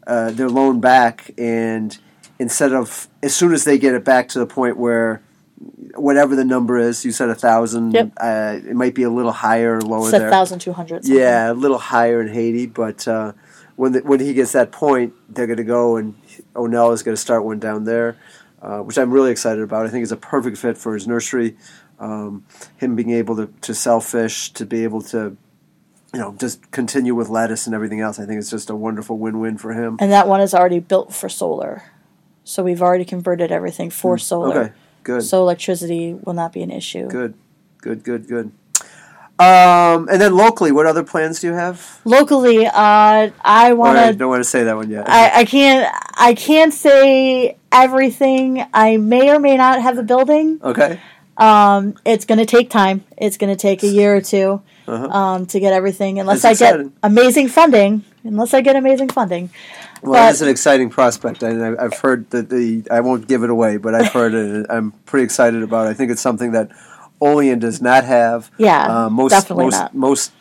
uh, 0.06 0.32
their 0.32 0.50
loan 0.50 0.80
back, 0.80 1.32
and 1.38 1.98
instead 2.38 2.74
of 2.74 3.08
as 3.24 3.34
soon 3.36 3.54
as 3.54 3.64
they 3.64 3.78
get 3.78 3.96
it 3.96 4.04
back 4.04 4.28
to 4.30 4.40
the 4.40 4.46
point 4.46 4.78
where 4.78 5.22
whatever 5.96 6.36
the 6.36 6.44
number 6.46 6.78
is, 6.78 7.06
you 7.06 7.12
said 7.12 7.30
a 7.30 7.36
thousand, 7.36 7.94
Yep. 7.94 8.12
uh, 8.18 8.58
it 8.68 8.76
might 8.76 8.94
be 8.94 9.04
a 9.04 9.10
little 9.10 9.32
higher 9.32 9.78
or 9.78 9.82
lower 9.82 10.10
It's 10.10 10.14
a 10.14 10.30
thousand 10.30 10.60
two 10.60 10.74
hundred. 10.74 11.08
Yeah, 11.08 11.52
a 11.52 11.54
little 11.54 11.78
higher 11.80 12.22
in 12.22 12.28
Haiti, 12.28 12.66
but 12.68 13.08
uh, 13.08 13.32
when 13.76 13.94
the, 13.94 14.00
when 14.02 14.20
he 14.20 14.34
gets 14.34 14.52
that 14.52 14.72
point, 14.72 15.14
they're 15.30 15.48
going 15.48 15.58
to 15.58 15.64
go 15.64 15.96
and 15.98 16.14
O'Neill 16.56 16.92
is 16.92 17.02
going 17.04 17.16
to 17.16 17.22
start 17.22 17.44
one 17.44 17.60
down 17.60 17.86
there, 17.86 18.16
uh, 18.66 18.80
which 18.80 18.98
I'm 18.98 19.12
really 19.12 19.30
excited 19.30 19.62
about. 19.62 19.86
I 19.86 19.90
think 19.90 20.02
it's 20.02 20.12
a 20.12 20.18
perfect 20.18 20.58
fit 20.58 20.76
for 20.76 20.96
his 20.96 21.08
nursery. 21.08 21.56
Um, 22.00 22.46
him 22.76 22.96
being 22.96 23.12
able 23.12 23.36
to, 23.36 23.54
to 23.62 23.74
sell 23.76 24.02
fish, 24.02 24.52
to 24.54 24.66
be 24.66 24.84
able 24.84 25.02
to, 25.04 25.38
you 26.14 26.20
know, 26.20 26.36
just 26.40 26.72
continue 26.72 27.14
with 27.14 27.30
lettuce 27.30 27.68
and 27.68 27.76
everything 27.76 28.02
else. 28.02 28.20
I 28.20 28.26
think 28.26 28.40
it's 28.40 28.50
just 28.50 28.72
a 28.72 28.76
wonderful 28.76 29.20
win-win 29.20 29.58
for 29.60 29.74
him. 29.74 29.98
And 30.00 30.12
that 30.12 30.28
one 30.28 30.42
is 30.42 30.54
already 30.54 30.80
built 30.80 31.14
for 31.14 31.30
solar. 31.30 31.84
So 32.44 32.64
we've 32.64 32.82
already 32.82 33.06
converted 33.06 33.52
everything 33.52 33.92
for 33.92 34.18
solar. 34.18 34.52
Hmm. 34.52 34.58
Okay, 34.58 34.74
good, 35.04 35.24
So 35.24 35.42
electricity 35.44 36.16
will 36.16 36.34
not 36.34 36.52
be 36.52 36.64
an 36.64 36.72
issue. 36.72 37.08
good, 37.08 37.36
good, 37.78 38.04
good, 38.04 38.28
good. 38.28 38.52
Um, 39.38 40.08
and 40.10 40.22
then 40.22 40.36
locally, 40.36 40.72
what 40.72 40.86
other 40.86 41.04
plans 41.04 41.42
do 41.42 41.48
you 41.48 41.54
have? 41.54 42.00
Locally, 42.06 42.66
uh, 42.68 42.72
I 43.44 43.74
want 43.74 43.98
I 43.98 44.12
to. 44.12 44.18
don't 44.18 44.30
want 44.30 44.40
to 44.42 44.50
say 44.50 44.64
that 44.64 44.76
one 44.78 44.90
yet. 44.90 45.10
I, 45.10 45.42
I 45.42 45.46
can't. 45.46 45.94
I 46.16 46.34
can't 46.36 46.74
say 46.74 47.58
everything. 47.72 48.66
I 48.74 48.96
may 48.98 49.30
or 49.36 49.40
may 49.40 49.58
not 49.58 49.82
have 49.82 49.98
a 49.98 50.04
building. 50.04 50.60
okay. 50.64 51.00
Um, 51.38 51.96
it's 52.06 52.24
going 52.24 52.38
to 52.38 52.46
take 52.46 52.70
time. 52.70 53.04
It's 53.18 53.36
going 53.36 53.50
to 53.54 53.58
take 53.62 53.84
a 53.84 53.88
year 53.88 54.16
or 54.16 54.22
2 54.22 54.62
Uh-huh. 54.88 55.06
um, 55.08 55.46
to 55.48 55.60
get 55.60 55.74
everything. 55.74 56.18
Unless 56.18 56.44
That's 56.44 56.62
I 56.62 56.78
get 56.78 56.86
amazing 57.04 57.50
funding. 57.50 58.06
Unless 58.24 58.54
I 58.54 58.62
get 58.62 58.78
amazing 58.78 59.10
funding. 59.10 59.50
Well, 60.02 60.14
But- 60.14 60.32
it's 60.32 60.40
an 60.40 60.48
exciting 60.48 60.90
prospect, 60.90 61.44
and 61.44 61.62
I- 61.78 61.84
I've 61.84 61.96
heard 62.00 62.30
that 62.30 62.50
the. 62.50 62.84
I 62.90 63.02
won't 63.02 63.28
give 63.28 63.44
it 63.44 63.50
away, 63.50 63.76
but 63.76 63.94
I've 63.94 64.14
heard 64.14 64.34
it. 64.34 64.66
I'm 64.70 64.94
pretty 65.06 65.26
excited 65.26 65.62
about. 65.62 65.88
it. 65.88 65.90
I 65.90 65.94
think 65.94 66.10
it's 66.10 66.22
something 66.22 66.54
that 66.54 66.70
Olean 67.22 67.60
does 67.60 67.82
not 67.82 68.04
have. 68.04 68.52
Yeah, 68.58 69.06
uh, 69.06 69.10
most 69.10 69.32
definitely 69.32 69.66
most 69.66 69.80
not. 69.80 69.96
most 69.96 70.32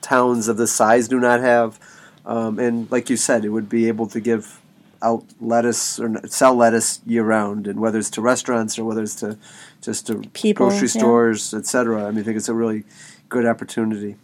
towns 0.00 0.48
of 0.48 0.56
this 0.56 0.72
size 0.72 1.08
do 1.08 1.20
not 1.20 1.40
have, 1.40 1.78
um, 2.24 2.58
and 2.58 2.90
like 2.90 3.10
you 3.10 3.16
said, 3.16 3.44
it 3.44 3.50
would 3.50 3.68
be 3.68 3.88
able 3.88 4.06
to 4.08 4.20
give 4.20 4.60
out 5.02 5.24
lettuce 5.40 5.98
or 5.98 6.20
sell 6.28 6.54
lettuce 6.54 7.00
year 7.06 7.24
round, 7.24 7.66
and 7.66 7.80
whether 7.80 7.98
it's 7.98 8.10
to 8.10 8.20
restaurants 8.20 8.78
or 8.78 8.84
whether 8.84 9.02
it's 9.02 9.14
to 9.16 9.38
just 9.80 10.06
to 10.06 10.20
People, 10.32 10.68
grocery 10.68 10.88
yeah. 10.88 11.00
stores, 11.00 11.54
etc. 11.54 12.06
I 12.06 12.10
mean, 12.10 12.20
I 12.20 12.22
think 12.22 12.36
it's 12.36 12.48
a 12.48 12.54
really 12.54 12.84
good 13.28 13.46
opportunity. 13.46 14.16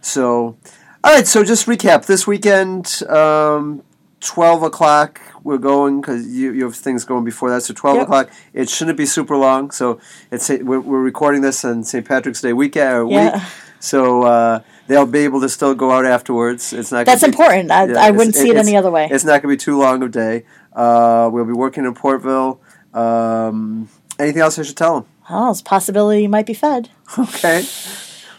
So, 0.00 0.56
all 1.04 1.14
right. 1.14 1.26
So 1.26 1.44
just 1.44 1.66
recap 1.66 2.06
this 2.06 2.26
weekend. 2.26 3.02
Um, 3.08 3.82
Twelve 4.20 4.62
o'clock. 4.62 5.18
We're 5.42 5.58
going 5.58 6.00
because 6.00 6.26
you, 6.28 6.52
you 6.52 6.64
have 6.64 6.76
things 6.76 7.04
going 7.04 7.24
before 7.24 7.50
that. 7.50 7.62
So 7.62 7.74
twelve 7.74 7.96
Yep. 7.96 8.04
o'clock. 8.04 8.30
It 8.52 8.68
shouldn't 8.68 8.98
be 8.98 9.06
super 9.06 9.36
long. 9.36 9.70
So 9.70 9.98
it's 10.30 10.48
we're, 10.48 10.80
we're 10.80 11.00
recording 11.02 11.40
this 11.42 11.64
on 11.64 11.84
St. 11.84 12.06
Patrick's 12.06 12.40
Day 12.40 12.52
weekend 12.52 12.94
or 12.94 13.10
Yeah. 13.10 13.34
week. 13.34 13.42
So 13.82 14.22
uh, 14.24 14.60
they'll 14.88 15.06
be 15.06 15.20
able 15.20 15.40
to 15.40 15.48
still 15.48 15.74
go 15.74 15.90
out 15.90 16.04
afterwards. 16.04 16.72
It's 16.74 16.92
not. 16.92 17.06
That's 17.06 17.22
be- 17.22 17.28
important. 17.28 17.70
I, 17.70 17.86
yeah, 17.86 17.94
I 17.98 18.10
wouldn't 18.10 18.34
see 18.34 18.48
it 18.48 18.50
it's- 18.50 18.66
any 18.66 18.76
other 18.76 18.90
way. 18.90 19.08
It's 19.10 19.24
not 19.24 19.40
going 19.42 19.42
to 19.42 19.48
be 19.48 19.56
too 19.56 19.78
long 19.78 20.02
of 20.02 20.08
a 20.10 20.12
day. 20.12 20.44
Uh, 20.74 21.30
we'll 21.32 21.46
be 21.46 21.52
working 21.54 21.84
in 21.86 21.94
Portville. 21.94 22.58
Um, 22.94 23.88
anything 24.18 24.42
else 24.42 24.58
I 24.58 24.62
should 24.62 24.76
tell 24.76 25.00
them? 25.00 25.08
Oh, 25.30 25.50
it's 25.52 25.60
a 25.60 25.64
possibility 25.64 26.22
you 26.22 26.28
might 26.28 26.46
be 26.46 26.54
fed. 26.54 26.90
Okay. 27.18 27.64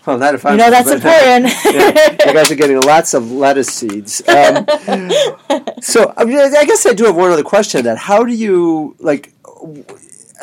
Well, 0.05 0.17
not 0.17 0.33
if 0.35 0.45
I'm. 0.45 0.53
You 0.53 0.57
know 0.57 0.69
that's 0.71 0.89
important. 0.89 1.53
yeah, 1.75 2.11
you 2.27 2.33
guys 2.33 2.51
are 2.51 2.55
getting 2.55 2.81
lots 2.81 3.13
of 3.13 3.31
lettuce 3.31 3.69
seeds. 3.69 4.21
Um, 4.27 4.65
so 5.81 6.13
I, 6.17 6.25
mean, 6.25 6.39
I 6.39 6.65
guess 6.65 6.85
I 6.85 6.93
do 6.93 7.05
have 7.05 7.15
one 7.15 7.31
other 7.31 7.43
question. 7.43 7.85
That 7.85 7.97
how 7.97 8.23
do 8.23 8.33
you 8.33 8.95
like 8.99 9.33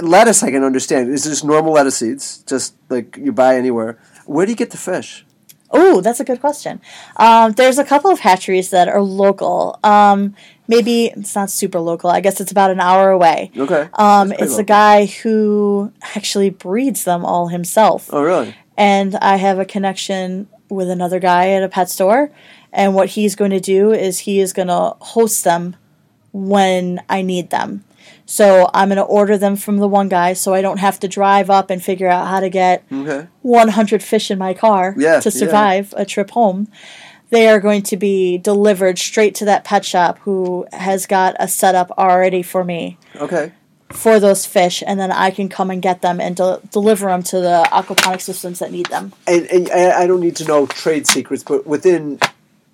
lettuce? 0.00 0.42
I 0.42 0.50
can 0.50 0.62
understand. 0.62 1.10
Is 1.12 1.24
just 1.24 1.44
normal 1.44 1.72
lettuce 1.72 1.96
seeds, 1.96 2.38
just 2.46 2.74
like 2.88 3.16
you 3.16 3.32
buy 3.32 3.56
anywhere? 3.56 3.98
Where 4.26 4.46
do 4.46 4.52
you 4.52 4.56
get 4.56 4.70
the 4.70 4.76
fish? 4.76 5.24
Oh, 5.70 6.00
that's 6.00 6.20
a 6.20 6.24
good 6.24 6.40
question. 6.40 6.80
Um, 7.16 7.52
there's 7.52 7.78
a 7.78 7.84
couple 7.84 8.10
of 8.10 8.20
hatcheries 8.20 8.70
that 8.70 8.88
are 8.88 9.02
local. 9.02 9.78
Um, 9.84 10.34
maybe 10.66 11.06
it's 11.06 11.34
not 11.34 11.50
super 11.50 11.78
local. 11.78 12.10
I 12.10 12.20
guess 12.20 12.40
it's 12.40 12.50
about 12.50 12.70
an 12.70 12.80
hour 12.80 13.10
away. 13.10 13.50
Okay. 13.56 13.88
Um, 13.94 14.32
it's 14.32 14.56
a 14.56 14.64
guy 14.64 15.06
who 15.06 15.92
actually 16.14 16.50
breeds 16.50 17.04
them 17.04 17.24
all 17.24 17.48
himself. 17.48 18.08
Oh, 18.12 18.22
really? 18.22 18.54
And 18.78 19.14
I 19.16 19.36
have 19.36 19.58
a 19.58 19.64
connection 19.66 20.48
with 20.70 20.88
another 20.88 21.18
guy 21.18 21.50
at 21.50 21.62
a 21.62 21.68
pet 21.68 21.90
store. 21.90 22.30
And 22.72 22.94
what 22.94 23.08
he's 23.10 23.34
going 23.34 23.50
to 23.50 23.60
do 23.60 23.92
is 23.92 24.20
he 24.20 24.40
is 24.40 24.52
going 24.52 24.68
to 24.68 24.94
host 25.00 25.42
them 25.44 25.76
when 26.32 27.00
I 27.08 27.22
need 27.22 27.50
them. 27.50 27.84
So 28.26 28.68
I'm 28.74 28.88
going 28.88 28.96
to 28.98 29.02
order 29.02 29.38
them 29.38 29.56
from 29.56 29.78
the 29.78 29.88
one 29.88 30.08
guy 30.08 30.34
so 30.34 30.52
I 30.52 30.60
don't 30.60 30.78
have 30.78 31.00
to 31.00 31.08
drive 31.08 31.48
up 31.48 31.70
and 31.70 31.82
figure 31.82 32.08
out 32.08 32.28
how 32.28 32.40
to 32.40 32.50
get 32.50 32.84
Okay. 32.92 33.26
100 33.42 34.02
fish 34.02 34.30
in 34.30 34.38
my 34.38 34.52
car 34.54 34.94
Yeah, 34.98 35.20
to 35.20 35.30
yeah. 35.30 35.38
survive 35.38 35.94
a 35.96 36.04
trip 36.04 36.30
home. 36.30 36.68
They 37.30 37.48
are 37.48 37.60
going 37.60 37.82
to 37.84 37.96
be 37.96 38.36
delivered 38.38 38.98
straight 38.98 39.34
to 39.36 39.44
that 39.46 39.64
pet 39.64 39.84
shop 39.84 40.18
who 40.20 40.66
has 40.72 41.06
got 41.06 41.36
a 41.40 41.48
setup 41.48 41.90
already 41.98 42.42
for 42.42 42.64
me 42.64 42.98
Okay. 43.16 43.52
For 43.90 44.20
those 44.20 44.46
fish, 44.46 44.82
and 44.86 45.00
then 45.00 45.10
I 45.10 45.30
can 45.30 45.48
come 45.48 45.70
and 45.70 45.80
get 45.80 46.02
them 46.02 46.20
and 46.20 46.36
de- 46.36 46.60
deliver 46.70 47.06
them 47.06 47.22
to 47.24 47.40
the 47.40 47.66
aquaponic 47.72 48.20
systems 48.20 48.58
that 48.58 48.70
need 48.70 48.86
them. 48.86 49.12
and, 49.26 49.46
and 49.46 49.70
I 49.70 50.06
don't 50.06 50.20
need 50.20 50.36
to 50.36 50.44
know 50.44 50.66
trade 50.66 51.06
secrets, 51.06 51.42
but 51.42 51.66
within 51.66 52.18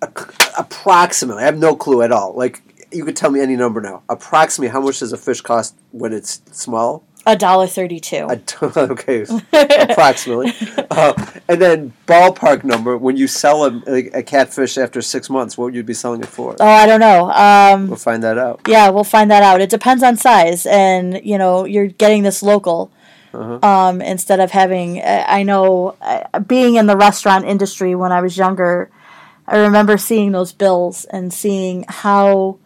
a, 0.01 0.09
approximately, 0.57 1.43
I 1.43 1.45
have 1.45 1.57
no 1.57 1.75
clue 1.75 2.01
at 2.01 2.11
all. 2.11 2.33
Like 2.33 2.61
you 2.91 3.05
could 3.05 3.15
tell 3.15 3.31
me 3.31 3.39
any 3.39 3.55
number 3.55 3.81
now. 3.81 4.03
Approximately, 4.09 4.71
how 4.71 4.81
much 4.81 4.99
does 4.99 5.13
a 5.13 5.17
fish 5.17 5.41
cost 5.41 5.75
when 5.91 6.13
it's 6.13 6.41
small? 6.51 7.03
A 7.27 7.35
dollar 7.35 7.67
thirty-two. 7.67 8.27
Okay, 8.77 9.25
approximately, 9.53 10.53
uh, 10.91 11.13
and 11.47 11.61
then 11.61 11.93
ballpark 12.07 12.63
number 12.63 12.97
when 12.97 13.17
you 13.17 13.27
sell 13.27 13.65
a, 13.65 13.81
a 14.13 14.21
catfish 14.23 14.77
after 14.77 15.01
six 15.01 15.29
months, 15.29 15.57
what 15.57 15.65
would 15.65 15.75
you 15.75 15.83
be 15.83 15.93
selling 15.93 16.21
it 16.21 16.27
for? 16.27 16.55
Oh, 16.59 16.65
I 16.65 16.85
don't 16.85 16.99
know. 16.99 17.31
Um, 17.31 17.87
We'll 17.87 17.97
find 17.97 18.23
that 18.23 18.37
out. 18.37 18.61
yeah, 18.67 18.89
we'll 18.89 19.03
find 19.03 19.31
that 19.31 19.41
out. 19.43 19.59
It 19.61 19.69
depends 19.69 20.03
on 20.03 20.17
size, 20.17 20.65
and 20.67 21.19
you 21.23 21.37
know, 21.37 21.65
you're 21.65 21.87
getting 21.87 22.23
this 22.23 22.43
local. 22.43 22.91
Uh-huh. 23.33 23.59
Um, 23.67 24.01
instead 24.01 24.39
of 24.39 24.51
having, 24.51 25.01
I 25.01 25.39
I 25.39 25.43
know, 25.43 25.95
uh, 26.01 26.39
being 26.39 26.75
in 26.75 26.85
the 26.87 26.95
restaurant 26.95 27.45
industry 27.45 27.93
when 27.95 28.11
I 28.13 28.21
was 28.21 28.37
younger, 28.37 28.89
I 29.47 29.57
remember 29.57 29.97
seeing 29.97 30.31
those 30.31 30.53
bills 30.53 31.05
and 31.05 31.33
seeing 31.33 31.83
how 31.89 32.59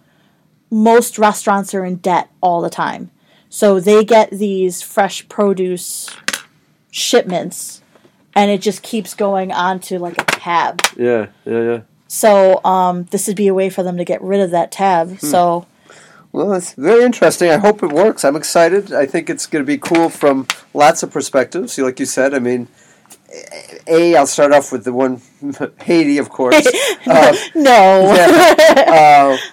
most 0.69 1.17
restaurants 1.17 1.73
are 1.73 1.83
in 1.83 1.95
debt 1.95 2.29
all 2.41 2.61
the 2.61 2.69
time. 2.69 3.09
So 3.49 3.79
they 3.79 4.05
get 4.05 4.29
these 4.29 4.81
fresh 4.81 5.27
produce 5.27 6.15
shipments, 6.91 7.81
and 8.35 8.51
it 8.51 8.61
just 8.61 8.83
keeps 8.83 9.13
going 9.13 9.51
on 9.51 9.79
to 9.81 9.99
like 9.99 10.21
a 10.21 10.25
tab. 10.25 10.81
Yeah, 10.95 11.27
yeah, 11.45 11.61
yeah. 11.61 11.79
So 12.07 12.63
um, 12.63 13.03
this 13.05 13.27
would 13.27 13.35
be 13.35 13.47
a 13.47 13.53
way 13.53 13.69
for 13.69 13.83
them 13.83 13.97
to 13.97 14.05
get 14.05 14.21
rid 14.21 14.39
of 14.39 14.51
that 14.51 14.71
tab. 14.71 15.09
Hmm. 15.19 15.25
So 15.25 15.65
Well, 16.31 16.53
it's 16.53 16.73
very 16.73 17.03
interesting. 17.03 17.49
I 17.49 17.57
hope 17.57 17.81
it 17.83 17.91
works. 17.91 18.23
I'm 18.23 18.35
excited. 18.35 18.93
I 18.93 19.05
think 19.05 19.29
it's 19.29 19.45
going 19.47 19.63
to 19.63 19.67
be 19.67 19.77
cool 19.77 20.09
from 20.09 20.47
lots 20.73 21.01
of 21.03 21.11
perspectives. 21.11 21.77
Like 21.77 21.99
you 21.99 22.05
said, 22.05 22.33
I 22.33 22.39
mean, 22.39 22.67
A, 23.87 24.15
I'll 24.15 24.27
start 24.27 24.53
off 24.53 24.71
with 24.71 24.83
the 24.85 24.93
one, 24.93 25.21
Haiti, 25.81 26.17
of 26.17 26.29
course. 26.29 26.67
Uh, 27.07 27.33
no, 27.55 28.13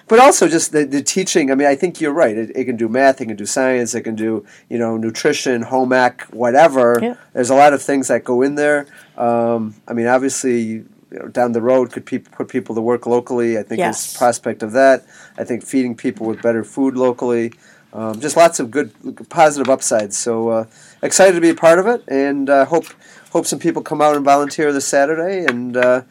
but 0.07 0.19
also 0.19 0.47
just 0.47 0.71
the, 0.71 0.85
the 0.85 1.01
teaching. 1.01 1.51
I 1.51 1.55
mean, 1.55 1.67
I 1.67 1.75
think 1.75 1.99
you're 2.01 2.13
right. 2.13 2.37
It, 2.37 2.51
it 2.55 2.65
can 2.65 2.77
do 2.77 2.87
math, 2.87 3.21
it 3.21 3.25
can 3.25 3.35
do 3.35 3.45
science, 3.45 3.95
it 3.95 4.01
can 4.01 4.15
do, 4.15 4.45
you 4.69 4.77
know, 4.77 4.97
nutrition, 4.97 5.61
home 5.63 5.93
ec, 5.93 6.23
whatever. 6.31 6.99
Yeah. 7.01 7.15
There's 7.33 7.49
a 7.49 7.55
lot 7.55 7.73
of 7.73 7.81
things 7.81 8.07
that 8.07 8.23
go 8.23 8.41
in 8.41 8.55
there. 8.55 8.87
Um, 9.17 9.75
I 9.87 9.93
mean, 9.93 10.07
obviously, 10.07 10.61
you 10.61 10.85
know, 11.11 11.27
down 11.27 11.53
the 11.53 11.61
road, 11.61 11.91
could 11.91 12.05
people 12.05 12.31
put 12.35 12.47
people 12.49 12.75
to 12.75 12.81
work 12.81 13.05
locally? 13.05 13.57
I 13.57 13.63
think 13.63 13.79
Yes. 13.79 14.05
there's 14.05 14.17
prospect 14.17 14.63
of 14.63 14.73
that. 14.73 15.05
I 15.37 15.43
think 15.43 15.65
feeding 15.65 15.95
people 15.95 16.27
with 16.27 16.41
better 16.41 16.63
food 16.63 16.95
locally. 16.95 17.53
Um, 17.93 18.19
just 18.19 18.35
lots 18.35 18.59
of 18.59 18.69
good, 18.69 18.91
positive 19.29 19.69
upsides. 19.69 20.17
So 20.17 20.49
uh, 20.49 20.65
excited 21.01 21.33
to 21.33 21.41
be 21.41 21.49
a 21.49 21.55
part 21.55 21.79
of 21.79 21.87
it, 21.87 22.03
and 22.07 22.49
uh, 22.49 22.65
hope 22.65 22.85
hope 23.31 23.45
some 23.45 23.59
people 23.59 23.81
come 23.81 24.01
out 24.01 24.15
and 24.15 24.25
volunteer 24.25 24.73
this 24.73 24.85
Saturday. 24.85 25.45
And 25.45 25.75
uh, 25.77 26.01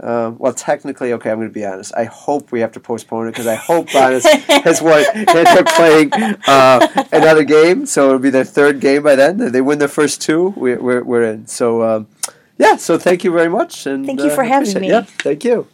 uh, 0.00 0.32
well, 0.36 0.52
technically, 0.52 1.12
okay, 1.12 1.30
I'm 1.30 1.38
going 1.38 1.48
to 1.48 1.54
be 1.54 1.64
honest. 1.64 1.92
I 1.96 2.04
hope 2.04 2.50
we 2.50 2.60
have 2.60 2.72
to 2.72 2.80
postpone 2.80 3.28
it 3.28 3.30
because 3.32 3.46
I 3.46 3.54
hope 3.54 3.88
Bonnies 3.88 4.24
has 4.64 4.82
won 4.82 5.04
they're 5.14 5.64
playing 5.64 6.12
uh, 6.46 7.06
another 7.12 7.44
game, 7.44 7.86
so 7.86 8.06
it'll 8.08 8.18
be 8.18 8.30
their 8.30 8.44
third 8.44 8.80
game 8.80 9.02
by 9.02 9.14
then. 9.14 9.52
They 9.52 9.60
win 9.60 9.78
their 9.78 9.88
first 9.88 10.20
two, 10.20 10.48
we, 10.56 10.74
we're 10.74 11.04
we're 11.04 11.22
in. 11.22 11.46
So 11.46 11.82
um, 11.82 12.08
yeah, 12.58 12.76
so 12.76 12.98
thank 12.98 13.24
you 13.24 13.32
very 13.32 13.48
much, 13.48 13.86
and 13.86 14.04
Thank 14.04 14.20
you 14.20 14.30
uh, 14.30 14.34
for 14.34 14.44
having 14.44 14.80
me. 14.80 14.88
Yeah, 14.88 15.02
thank 15.02 15.44
you. 15.44 15.68